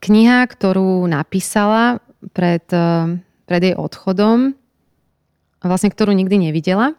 kniha, 0.00 0.38
ktorú 0.44 1.04
napísala 1.08 2.04
pred, 2.36 2.64
e, 2.68 3.20
pred 3.48 3.62
jej 3.64 3.76
odchodom, 3.76 4.52
vlastne 5.64 5.88
ktorú 5.88 6.12
nikdy 6.12 6.52
nevidela, 6.52 6.92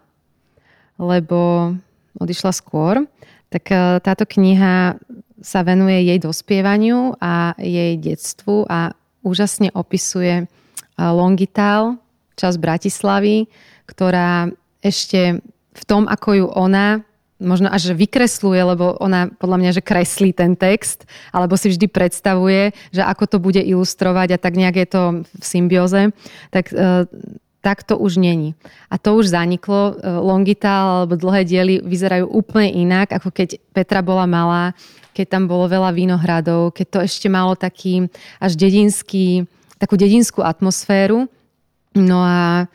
lebo 0.97 1.73
odišla 2.17 2.51
skôr, 2.57 3.05
tak 3.53 3.69
e, 3.69 4.01
táto 4.01 4.25
kniha 4.25 4.97
sa 5.37 5.61
venuje 5.61 6.01
jej 6.01 6.17
dospievaniu 6.17 7.13
a 7.21 7.53
jej 7.61 7.93
detstvu 8.01 8.65
a 8.65 8.97
úžasne 9.21 9.69
opisuje 9.69 10.49
Longitál, 10.97 12.01
časť 12.37 12.57
Bratislavy, 12.61 13.49
ktorá 13.89 14.53
ešte 14.85 15.41
v 15.77 15.83
tom, 15.85 16.05
ako 16.05 16.29
ju 16.33 16.47
ona 16.53 17.01
možno 17.37 17.69
až 17.69 17.93
vykresluje, 17.93 18.57
lebo 18.65 18.97
ona 18.97 19.29
podľa 19.29 19.57
mňa, 19.61 19.71
že 19.77 19.85
kreslí 19.85 20.33
ten 20.33 20.57
text, 20.57 21.05
alebo 21.29 21.53
si 21.53 21.69
vždy 21.69 21.85
predstavuje, 21.85 22.73
že 22.89 23.05
ako 23.05 23.23
to 23.29 23.37
bude 23.37 23.61
ilustrovať 23.61 24.37
a 24.37 24.41
tak 24.41 24.57
nejak 24.57 24.77
je 24.81 24.87
to 24.89 25.03
v 25.21 25.43
symbióze, 25.45 26.01
tak 26.49 26.73
e, 26.73 27.05
tak 27.61 27.83
to 27.83 27.99
už 27.99 28.21
není. 28.21 28.55
A 28.87 28.95
to 28.95 29.19
už 29.19 29.33
zaniklo. 29.33 29.99
E, 29.99 30.07
Longitál 30.07 31.03
alebo 31.03 31.19
dlhé 31.19 31.43
diely 31.43 31.75
vyzerajú 31.83 32.29
úplne 32.31 32.71
inak, 32.71 33.11
ako 33.11 33.29
keď 33.33 33.59
Petra 33.75 33.99
bola 33.99 34.23
malá, 34.23 34.71
keď 35.11 35.35
tam 35.35 35.43
bolo 35.49 35.67
veľa 35.67 35.91
vínohradov, 35.91 36.71
keď 36.71 36.87
to 36.87 36.99
ešte 37.03 37.27
malo 37.27 37.59
taký 37.59 38.07
až 38.39 38.55
dedinský, 38.55 39.49
takú 39.81 39.97
dedinskú 39.99 40.45
atmosféru. 40.45 41.27
No 41.97 42.21
a, 42.21 42.69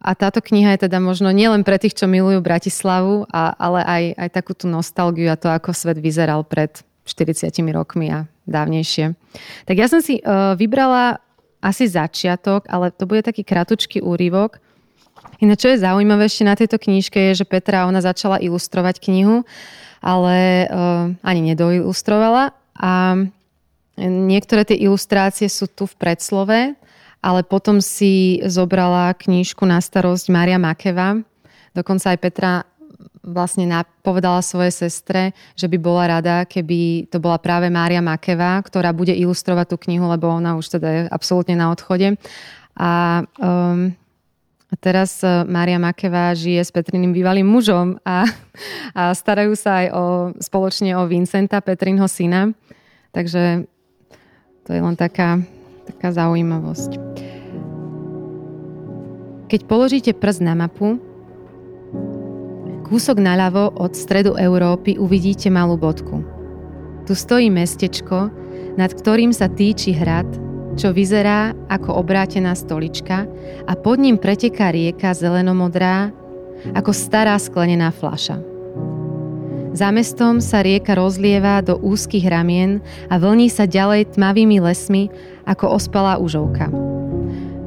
a 0.00 0.10
táto 0.16 0.40
kniha 0.40 0.74
je 0.74 0.88
teda 0.88 0.96
možno 0.98 1.28
nielen 1.28 1.62
pre 1.62 1.76
tých, 1.76 1.92
čo 1.92 2.08
milujú 2.08 2.40
Bratislavu, 2.40 3.28
a, 3.28 3.52
ale 3.60 3.80
aj, 3.84 4.02
aj 4.16 4.28
takú 4.32 4.56
tú 4.56 4.66
nostalgiu 4.66 5.28
a 5.28 5.36
to, 5.36 5.52
ako 5.52 5.76
svet 5.76 6.00
vyzeral 6.00 6.42
pred 6.42 6.80
40 7.04 7.52
rokmi 7.76 8.08
a 8.08 8.24
dávnejšie. 8.48 9.14
Tak 9.68 9.76
ja 9.76 9.86
som 9.86 10.00
si 10.02 10.18
uh, 10.22 10.54
vybrala 10.58 11.22
asi 11.62 11.86
začiatok, 11.86 12.66
ale 12.66 12.90
to 12.90 13.06
bude 13.06 13.22
taký 13.22 13.46
kratučký 13.46 14.02
úryvok. 14.02 14.58
Iné, 15.38 15.54
čo 15.54 15.70
je 15.70 15.82
zaujímavé 15.82 16.26
ešte 16.26 16.42
na 16.42 16.58
tejto 16.58 16.78
knižke 16.78 17.30
je, 17.30 17.42
že 17.42 17.46
Petra 17.46 17.86
ona 17.86 18.02
začala 18.02 18.42
ilustrovať 18.42 18.98
knihu, 18.98 19.46
ale 20.02 20.66
uh, 20.66 21.14
ani 21.22 21.54
nedoilustrovala 21.54 22.50
a 22.74 22.90
niektoré 24.02 24.66
tie 24.66 24.78
ilustrácie 24.82 25.46
sú 25.46 25.70
tu 25.70 25.86
v 25.86 25.94
predslove, 25.94 26.74
ale 27.22 27.46
potom 27.46 27.78
si 27.78 28.42
zobrala 28.42 29.14
knížku 29.14 29.62
na 29.62 29.78
starosť 29.78 30.26
Mária 30.28 30.58
Makeva. 30.58 31.22
Dokonca 31.70 32.12
aj 32.12 32.18
Petra 32.18 32.52
vlastne 33.22 33.70
povedala 34.02 34.42
svojej 34.42 34.74
sestre, 34.74 35.30
že 35.54 35.70
by 35.70 35.78
bola 35.78 36.18
rada, 36.18 36.42
keby 36.42 37.06
to 37.06 37.22
bola 37.22 37.38
práve 37.38 37.70
Mária 37.70 38.02
Makeva, 38.02 38.58
ktorá 38.58 38.90
bude 38.90 39.14
ilustrovať 39.14 39.66
tú 39.70 39.76
knihu, 39.86 40.10
lebo 40.10 40.26
ona 40.26 40.58
už 40.58 40.76
teda 40.78 40.88
je 40.90 41.00
absolútne 41.06 41.54
na 41.54 41.70
odchode. 41.70 42.18
A, 42.74 43.22
um, 43.38 43.94
a 44.66 44.74
teraz 44.82 45.22
uh, 45.22 45.46
Mária 45.46 45.78
Makeva 45.78 46.34
žije 46.34 46.66
s 46.66 46.74
Petriným 46.74 47.14
bývalým 47.14 47.46
mužom 47.46 48.02
a, 48.02 48.26
a 48.98 49.14
starajú 49.14 49.54
sa 49.54 49.86
aj 49.86 49.86
o, 49.94 50.04
spoločne 50.42 50.98
o 50.98 51.06
Vincenta, 51.06 51.62
Petrinho 51.62 52.10
syna. 52.10 52.50
Takže 53.14 53.70
to 54.66 54.70
je 54.74 54.80
len 54.82 54.98
taká 54.98 55.38
taká 55.86 56.14
zaujímavosť. 56.14 56.98
Keď 59.52 59.60
položíte 59.68 60.12
prst 60.16 60.40
na 60.40 60.56
mapu, 60.56 60.96
kúsok 62.88 63.20
naľavo 63.20 63.76
od 63.76 63.92
stredu 63.92 64.36
Európy 64.40 64.96
uvidíte 64.96 65.52
malú 65.52 65.76
bodku. 65.76 66.24
Tu 67.04 67.12
stojí 67.12 67.52
mestečko, 67.52 68.32
nad 68.80 68.90
ktorým 68.92 69.34
sa 69.36 69.52
týči 69.52 69.92
hrad, 69.92 70.28
čo 70.76 70.92
vyzerá 70.92 71.52
ako 71.68 72.00
obrátená 72.00 72.56
stolička 72.56 73.28
a 73.68 73.72
pod 73.76 74.00
ním 74.00 74.16
preteká 74.16 74.72
rieka 74.72 75.12
zelenomodrá, 75.12 76.08
ako 76.72 76.96
stará 76.96 77.36
sklenená 77.36 77.92
fľaša. 77.92 78.51
Za 79.72 79.88
mestom 79.88 80.44
sa 80.44 80.60
rieka 80.60 80.92
rozlieva 80.92 81.64
do 81.64 81.80
úzkých 81.80 82.28
ramien 82.28 82.84
a 83.08 83.16
vlní 83.16 83.48
sa 83.48 83.64
ďalej 83.64 84.20
tmavými 84.20 84.60
lesmi 84.60 85.08
ako 85.48 85.80
ospalá 85.80 86.20
užovka. 86.20 86.68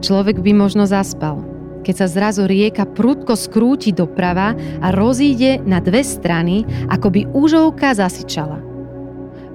Človek 0.06 0.38
by 0.46 0.54
možno 0.54 0.86
zaspal, 0.86 1.42
keď 1.82 2.06
sa 2.06 2.08
zrazu 2.08 2.46
rieka 2.46 2.86
prudko 2.86 3.34
skrúti 3.34 3.90
doprava 3.90 4.54
a 4.86 4.94
rozíde 4.94 5.66
na 5.66 5.82
dve 5.82 6.06
strany, 6.06 6.62
ako 6.94 7.10
by 7.10 7.22
užovka 7.34 7.98
zasyčala. 7.98 8.62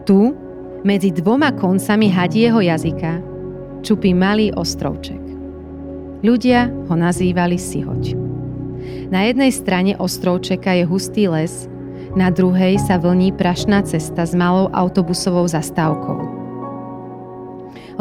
Tu, 0.02 0.34
medzi 0.82 1.14
dvoma 1.14 1.54
koncami 1.54 2.10
hadieho 2.10 2.58
jazyka, 2.58 3.22
čupí 3.86 4.10
malý 4.10 4.50
ostrovček. 4.58 5.22
Ľudia 6.26 6.66
ho 6.66 6.94
nazývali 6.98 7.54
Sihoď. 7.54 8.18
Na 9.14 9.22
jednej 9.30 9.54
strane 9.54 9.94
ostrovčeka 9.94 10.74
je 10.74 10.82
hustý 10.82 11.30
les, 11.30 11.69
na 12.18 12.31
druhej 12.31 12.79
sa 12.83 12.99
vlní 12.99 13.35
prašná 13.35 13.83
cesta 13.87 14.27
s 14.27 14.35
malou 14.35 14.70
autobusovou 14.75 15.46
zastávkou. 15.46 16.40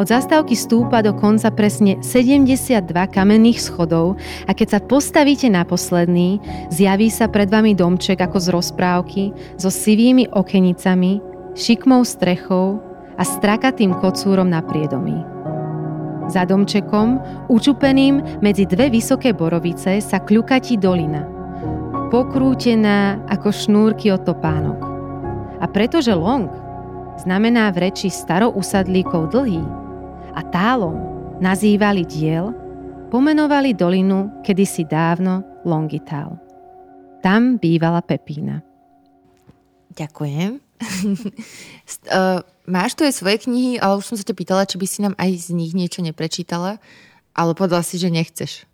Od 0.00 0.08
zastávky 0.08 0.56
stúpa 0.56 1.04
do 1.04 1.12
konca 1.12 1.52
presne 1.52 2.00
72 2.00 2.88
kamenných 3.12 3.60
schodov 3.60 4.16
a 4.48 4.56
keď 4.56 4.68
sa 4.72 4.80
postavíte 4.80 5.52
na 5.52 5.60
posledný, 5.68 6.40
zjaví 6.72 7.12
sa 7.12 7.28
pred 7.28 7.52
vami 7.52 7.76
domček 7.76 8.16
ako 8.16 8.40
z 8.40 8.48
rozprávky 8.48 9.22
so 9.60 9.68
sivými 9.68 10.32
okenicami, 10.32 11.20
šikmou 11.52 12.00
strechou 12.08 12.80
a 13.20 13.22
strakatým 13.28 13.92
kocúrom 14.00 14.48
na 14.48 14.64
priedomí. 14.64 15.20
Za 16.32 16.48
domčekom, 16.48 17.20
učupeným 17.52 18.40
medzi 18.40 18.64
dve 18.64 18.88
vysoké 18.88 19.36
borovice, 19.36 20.00
sa 20.00 20.22
kľukatí 20.22 20.80
dolina, 20.80 21.39
pokrútená 22.10 23.22
ako 23.30 23.54
šnúrky 23.54 24.10
od 24.10 24.26
topánok. 24.26 24.82
A 25.62 25.66
pretože 25.70 26.10
long 26.10 26.50
znamená 27.22 27.70
v 27.70 27.88
reči 27.88 28.10
starousadlíkov 28.10 29.30
dlhý, 29.30 29.62
a 30.34 30.40
tálom 30.46 30.96
nazývali 31.42 32.06
diel, 32.06 32.54
pomenovali 33.10 33.74
dolinu 33.74 34.30
kedysi 34.46 34.86
dávno 34.86 35.42
Longitál. 35.66 36.38
Tam 37.20 37.58
bývala 37.58 38.00
Pepína. 38.00 38.62
Ďakujem. 39.92 40.62
uh, 40.80 42.40
máš 42.64 42.96
tu 42.96 43.04
aj 43.04 43.12
svoje 43.12 43.44
knihy, 43.44 43.76
ale 43.82 44.00
už 44.00 44.06
som 44.06 44.16
sa 44.16 44.24
ťa 44.24 44.38
pýtala, 44.38 44.64
či 44.64 44.80
by 44.80 44.86
si 44.86 44.98
nám 45.04 45.14
aj 45.18 45.50
z 45.50 45.52
nich 45.52 45.74
niečo 45.76 46.00
neprečítala, 46.00 46.80
ale 47.34 47.52
povedala 47.52 47.84
si, 47.84 48.00
že 48.00 48.08
nechceš. 48.08 48.69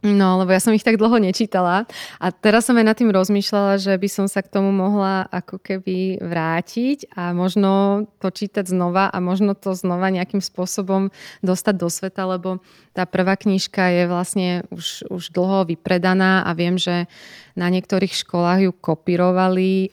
No, 0.00 0.40
lebo 0.40 0.56
ja 0.56 0.64
som 0.64 0.72
ich 0.72 0.80
tak 0.80 0.96
dlho 0.96 1.20
nečítala 1.20 1.84
a 2.16 2.26
teraz 2.32 2.64
som 2.64 2.72
aj 2.80 2.88
nad 2.88 2.96
tým 2.96 3.12
rozmýšľala, 3.12 3.76
že 3.76 3.92
by 4.00 4.08
som 4.08 4.26
sa 4.32 4.40
k 4.40 4.48
tomu 4.48 4.72
mohla 4.72 5.28
ako 5.28 5.60
keby 5.60 6.24
vrátiť 6.24 7.12
a 7.12 7.36
možno 7.36 8.04
to 8.16 8.32
čítať 8.32 8.64
znova 8.64 9.12
a 9.12 9.20
možno 9.20 9.52
to 9.52 9.76
znova 9.76 10.08
nejakým 10.08 10.40
spôsobom 10.40 11.12
dostať 11.44 11.74
do 11.76 11.92
sveta, 11.92 12.24
lebo 12.24 12.64
tá 12.96 13.04
prvá 13.04 13.36
knižka 13.36 13.92
je 13.92 14.02
vlastne 14.08 14.48
už, 14.72 15.04
už 15.12 15.36
dlho 15.36 15.68
vypredaná 15.68 16.48
a 16.48 16.50
viem, 16.56 16.80
že 16.80 17.04
na 17.52 17.68
niektorých 17.68 18.16
školách 18.24 18.60
ju 18.64 18.72
kopírovali 18.72 19.92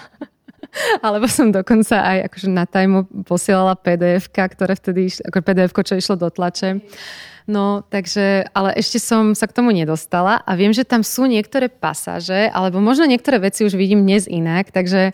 alebo 1.04 1.26
som 1.26 1.50
dokonca 1.50 1.98
aj 1.98 2.30
akože 2.30 2.48
na 2.54 2.70
tajmu 2.70 3.26
posielala 3.26 3.74
pdf 3.74 4.30
ktoré 4.30 4.78
vtedy, 4.78 5.10
ako 5.26 5.42
pdf 5.42 5.74
čo 5.74 5.98
išlo 5.98 6.14
do 6.14 6.30
tlače. 6.30 6.78
No, 7.50 7.82
takže, 7.90 8.46
ale 8.54 8.78
ešte 8.78 9.02
som 9.02 9.34
sa 9.34 9.50
k 9.50 9.56
tomu 9.58 9.74
nedostala 9.74 10.38
a 10.46 10.54
viem, 10.54 10.70
že 10.70 10.86
tam 10.86 11.02
sú 11.02 11.26
niektoré 11.26 11.66
pasáže, 11.66 12.46
alebo 12.54 12.78
možno 12.78 13.10
niektoré 13.10 13.42
veci 13.42 13.66
už 13.66 13.74
vidím 13.74 14.06
dnes 14.06 14.30
inak, 14.30 14.70
takže, 14.70 15.10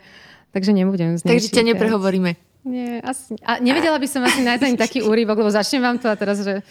takže 0.53 0.71
nebudem 0.77 1.17
znečítať. 1.17 1.33
Takže 1.33 1.49
ťa 1.49 1.65
neprehovoríme. 1.73 2.37
Nie, 2.67 3.01
asi, 3.01 3.33
a 3.41 3.57
nevedela 3.57 3.97
by 3.97 4.05
som 4.05 4.21
asi 4.21 4.45
nájsť 4.45 4.63
ani 4.69 4.77
taký 4.77 4.99
úryvok, 5.01 5.39
lebo 5.39 5.49
začnem 5.49 5.81
vám 5.81 5.97
to 5.97 6.11
a 6.11 6.19
teraz, 6.19 6.43
že 6.43 6.61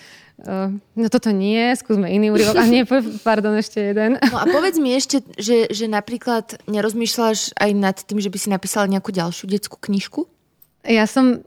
uh, 0.45 0.69
no 0.93 1.09
toto 1.09 1.33
nie, 1.33 1.73
skúsme 1.73 2.07
iný 2.07 2.31
úryvok. 2.31 2.63
A 2.63 2.69
nie, 2.69 2.85
pardon, 3.25 3.57
ešte 3.57 3.81
jeden. 3.81 4.21
No 4.21 4.37
a 4.39 4.45
povedz 4.47 4.77
mi 4.77 4.93
ešte, 4.93 5.25
že, 5.41 5.67
že 5.73 5.89
napríklad 5.89 6.63
nerozmýšľaš 6.69 7.59
aj 7.59 7.71
nad 7.75 7.97
tým, 7.97 8.21
že 8.21 8.29
by 8.29 8.39
si 8.39 8.49
napísala 8.53 8.93
nejakú 8.93 9.09
ďalšiu 9.09 9.49
detskú 9.49 9.81
knižku? 9.81 10.29
Ja 10.85 11.09
som 11.09 11.43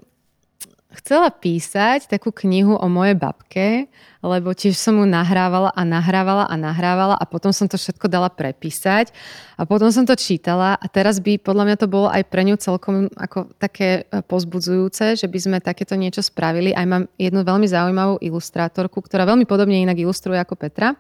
chcela 1.00 1.32
písať 1.32 2.12
takú 2.12 2.36
knihu 2.44 2.76
o 2.76 2.88
mojej 2.92 3.16
babke, 3.16 3.88
lebo 4.20 4.52
tiež 4.52 4.76
som 4.76 5.00
mu 5.00 5.08
nahrávala 5.08 5.72
a 5.72 5.82
nahrávala 5.88 6.44
a 6.52 6.56
nahrávala 6.60 7.16
a 7.16 7.24
potom 7.24 7.56
som 7.56 7.72
to 7.72 7.80
všetko 7.80 8.12
dala 8.12 8.28
prepísať 8.28 9.16
a 9.56 9.64
potom 9.64 9.88
som 9.96 10.04
to 10.04 10.14
čítala 10.20 10.76
a 10.76 10.86
teraz 10.92 11.24
by 11.24 11.40
podľa 11.40 11.64
mňa 11.72 11.78
to 11.80 11.88
bolo 11.88 12.12
aj 12.12 12.28
pre 12.28 12.44
ňu 12.44 12.60
celkom 12.60 13.08
ako 13.16 13.48
také 13.56 14.04
e, 14.12 14.20
pozbudzujúce, 14.20 15.16
že 15.16 15.28
by 15.32 15.40
sme 15.40 15.58
takéto 15.64 15.96
niečo 15.96 16.20
spravili. 16.20 16.76
Aj 16.76 16.84
mám 16.84 17.08
jednu 17.16 17.48
veľmi 17.48 17.66
zaujímavú 17.72 18.20
ilustrátorku, 18.20 19.00
ktorá 19.00 19.24
veľmi 19.24 19.48
podobne 19.48 19.80
inak 19.80 19.96
ilustruje 19.96 20.36
ako 20.36 20.60
Petra, 20.60 21.00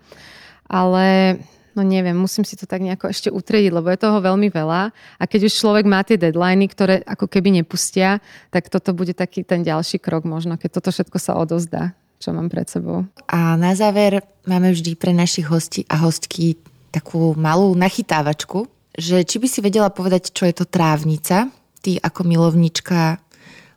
ale 0.71 1.37
no 1.75 1.81
neviem, 1.85 2.17
musím 2.17 2.45
si 2.45 2.57
to 2.57 2.69
tak 2.69 2.81
nejako 2.81 3.09
ešte 3.09 3.29
utrediť, 3.29 3.71
lebo 3.73 3.89
je 3.89 3.99
toho 3.99 4.17
veľmi 4.21 4.49
veľa 4.49 4.81
a 4.93 5.23
keď 5.23 5.49
už 5.49 5.53
človek 5.53 5.85
má 5.85 6.01
tie 6.01 6.17
deadliny, 6.17 6.65
ktoré 6.71 7.01
ako 7.03 7.29
keby 7.29 7.61
nepustia, 7.61 8.23
tak 8.49 8.69
toto 8.69 8.93
bude 8.93 9.13
taký 9.13 9.45
ten 9.45 9.61
ďalší 9.61 10.01
krok 10.01 10.25
možno, 10.25 10.55
keď 10.55 10.81
toto 10.81 10.89
všetko 10.89 11.17
sa 11.21 11.37
odozdá, 11.37 11.93
čo 12.17 12.33
mám 12.33 12.47
pred 12.47 12.65
sebou. 12.67 13.05
A 13.29 13.55
na 13.55 13.73
záver 13.77 14.25
máme 14.45 14.73
vždy 14.73 14.97
pre 14.97 15.13
našich 15.13 15.47
hostí 15.47 15.85
a 15.89 16.01
hostky 16.01 16.57
takú 16.89 17.37
malú 17.37 17.77
nachytávačku, 17.77 18.65
že 18.97 19.21
či 19.23 19.37
by 19.37 19.47
si 19.47 19.59
vedela 19.61 19.93
povedať, 19.93 20.33
čo 20.33 20.43
je 20.49 20.53
to 20.57 20.65
trávnica, 20.65 21.53
ty 21.79 21.95
ako 22.01 22.25
milovnička 22.27 23.21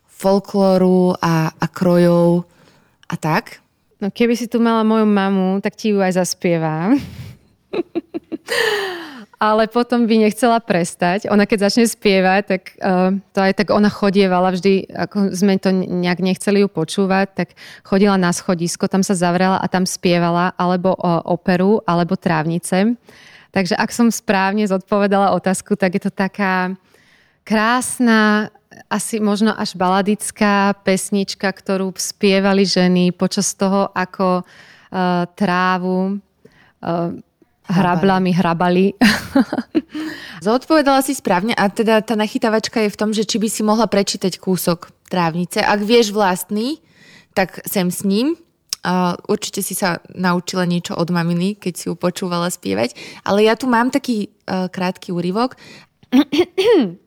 folklóru 0.09 1.15
a, 1.19 1.51
a 1.51 1.65
krojov 1.67 2.43
a 3.07 3.15
tak? 3.15 3.63
No 4.03 4.11
keby 4.11 4.35
si 4.35 4.51
tu 4.51 4.59
mala 4.59 4.83
moju 4.83 5.07
mamu, 5.07 5.63
tak 5.63 5.79
ti 5.79 5.95
ju 5.95 6.03
aj 6.03 6.19
zaspievam. 6.19 6.99
ale 9.43 9.67
potom 9.67 10.07
by 10.07 10.15
nechcela 10.23 10.63
prestať. 10.63 11.27
Ona 11.27 11.43
keď 11.43 11.67
začne 11.67 11.83
spievať, 11.83 12.41
tak 12.47 12.61
uh, 12.79 13.11
to 13.35 13.39
aj 13.43 13.53
tak 13.59 13.75
ona 13.75 13.91
chodievala 13.91 14.55
vždy, 14.55 14.87
ako 14.87 15.35
sme 15.35 15.59
to 15.59 15.75
nejak 15.75 16.23
nechceli 16.23 16.63
ju 16.63 16.71
počúvať, 16.71 17.27
tak 17.35 17.49
chodila 17.83 18.15
na 18.15 18.31
schodisko, 18.31 18.87
tam 18.87 19.03
sa 19.03 19.19
zavrela 19.19 19.59
a 19.59 19.67
tam 19.67 19.83
spievala 19.83 20.55
alebo 20.55 20.95
uh, 20.95 21.19
operu, 21.27 21.83
alebo 21.83 22.15
trávnice. 22.15 22.95
Takže 23.51 23.75
ak 23.75 23.91
som 23.91 24.07
správne 24.09 24.63
zodpovedala 24.63 25.35
otázku, 25.35 25.75
tak 25.75 25.99
je 25.99 26.07
to 26.07 26.11
taká 26.15 26.73
krásna, 27.43 28.47
asi 28.87 29.19
možno 29.19 29.53
až 29.53 29.75
baladická 29.77 30.73
pesnička, 30.81 31.51
ktorú 31.51 31.93
spievali 31.99 32.65
ženy 32.65 33.11
počas 33.13 33.53
toho, 33.53 33.91
ako 33.93 34.41
uh, 34.41 35.27
trávu 35.35 36.17
uh, 36.17 37.13
hrablami 37.73 38.31
hrabali. 38.31 38.93
Zodpovedala 40.45 41.01
si 41.01 41.17
správne 41.17 41.57
a 41.57 41.71
teda 41.73 42.05
tá 42.05 42.13
nachytávačka 42.13 42.85
je 42.85 42.93
v 42.93 42.99
tom, 42.99 43.09
že 43.15 43.25
či 43.25 43.41
by 43.41 43.47
si 43.49 43.65
mohla 43.65 43.89
prečítať 43.89 44.37
kúsok 44.37 44.93
trávnice. 45.09 45.63
Ak 45.63 45.81
vieš 45.81 46.13
vlastný, 46.13 46.77
tak 47.33 47.65
sem 47.65 47.89
s 47.89 48.05
ním. 48.05 48.37
Uh, 48.83 49.15
určite 49.31 49.63
si 49.63 49.71
sa 49.79 50.03
naučila 50.11 50.67
niečo 50.67 50.91
od 50.99 51.07
maminy, 51.07 51.55
keď 51.55 51.73
si 51.73 51.87
ju 51.87 51.95
počúvala 51.95 52.51
spievať. 52.51 52.93
Ale 53.23 53.47
ja 53.47 53.55
tu 53.55 53.71
mám 53.71 53.89
taký 53.89 54.27
uh, 54.43 54.67
krátky 54.67 55.15
úryvok. 55.15 55.55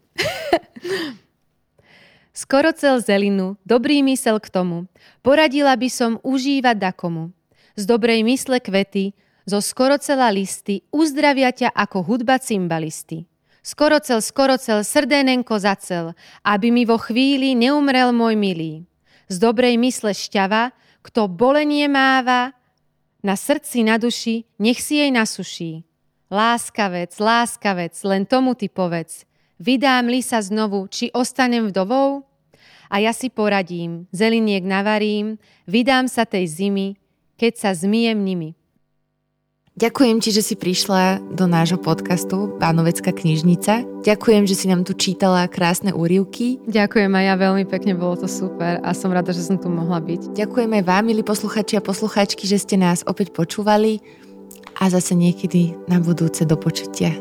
Skoro 2.32 2.72
cel 2.72 3.00
zelinu, 3.04 3.60
dobrý 3.64 4.00
mysel 4.04 4.40
k 4.40 4.48
tomu. 4.48 4.88
Poradila 5.20 5.76
by 5.76 5.88
som 5.92 6.16
užívať 6.24 6.76
dakomu. 6.80 7.32
Z 7.76 7.84
dobrej 7.84 8.24
mysle 8.24 8.56
kvety, 8.60 9.12
zo 9.46 9.62
skorocela 9.62 10.26
listy 10.34 10.82
uzdravia 10.90 11.54
ťa 11.54 11.70
ako 11.70 12.02
hudba 12.02 12.42
cymbalisty. 12.42 13.30
Skorocel, 13.62 14.22
skorocel, 14.22 14.82
srdénenko 14.82 15.58
zacel, 15.58 16.14
aby 16.42 16.70
mi 16.70 16.86
vo 16.86 16.98
chvíli 16.98 17.54
neumrel 17.54 18.14
môj 18.14 18.34
milý. 18.38 18.86
Z 19.26 19.42
dobrej 19.42 19.78
mysle 19.82 20.14
šťava, 20.14 20.70
kto 21.02 21.30
bolenie 21.30 21.86
máva, 21.90 22.54
na 23.26 23.34
srdci, 23.34 23.82
na 23.82 23.98
duši, 23.98 24.46
nech 24.62 24.78
si 24.78 25.02
jej 25.02 25.10
nasuší. 25.10 25.82
Láskavec, 26.30 27.10
láskavec, 27.18 27.94
len 28.06 28.22
tomu 28.22 28.54
ty 28.54 28.70
povedz. 28.70 29.26
Vydám 29.58 30.06
li 30.06 30.22
sa 30.22 30.38
znovu, 30.38 30.86
či 30.86 31.10
ostanem 31.10 31.70
vdovou? 31.70 32.22
A 32.86 33.02
ja 33.02 33.10
si 33.10 33.30
poradím, 33.30 34.06
zeliniek 34.14 34.62
navarím, 34.62 35.42
vydám 35.66 36.06
sa 36.06 36.22
tej 36.22 36.46
zimy, 36.46 36.94
keď 37.34 37.52
sa 37.58 37.70
zmijem 37.74 38.22
nimi. 38.22 38.54
Ďakujem 39.76 40.24
ti, 40.24 40.32
že 40.32 40.40
si 40.40 40.54
prišla 40.56 41.20
do 41.36 41.44
nášho 41.44 41.76
podcastu 41.76 42.56
Bánovecká 42.56 43.12
knižnica. 43.12 43.84
Ďakujem, 44.08 44.48
že 44.48 44.56
si 44.56 44.72
nám 44.72 44.88
tu 44.88 44.96
čítala 44.96 45.44
krásne 45.52 45.92
úrivky. 45.92 46.56
Ďakujem 46.64 47.12
aj 47.12 47.24
ja 47.28 47.34
veľmi 47.36 47.68
pekne, 47.68 47.92
bolo 47.92 48.16
to 48.16 48.24
super 48.24 48.80
a 48.80 48.96
som 48.96 49.12
rada, 49.12 49.36
že 49.36 49.44
som 49.44 49.60
tu 49.60 49.68
mohla 49.68 50.00
byť. 50.00 50.32
Ďakujem 50.32 50.80
aj 50.80 50.82
vám, 50.88 51.04
milí 51.04 51.20
posluchači 51.20 51.76
a 51.76 51.84
posluchačky, 51.84 52.48
že 52.48 52.56
ste 52.56 52.80
nás 52.80 53.04
opäť 53.04 53.36
počúvali 53.36 54.00
a 54.80 54.88
zase 54.88 55.12
niekedy 55.12 55.76
na 55.92 56.00
budúce 56.00 56.48
do 56.48 56.56
počutia. 56.56 57.12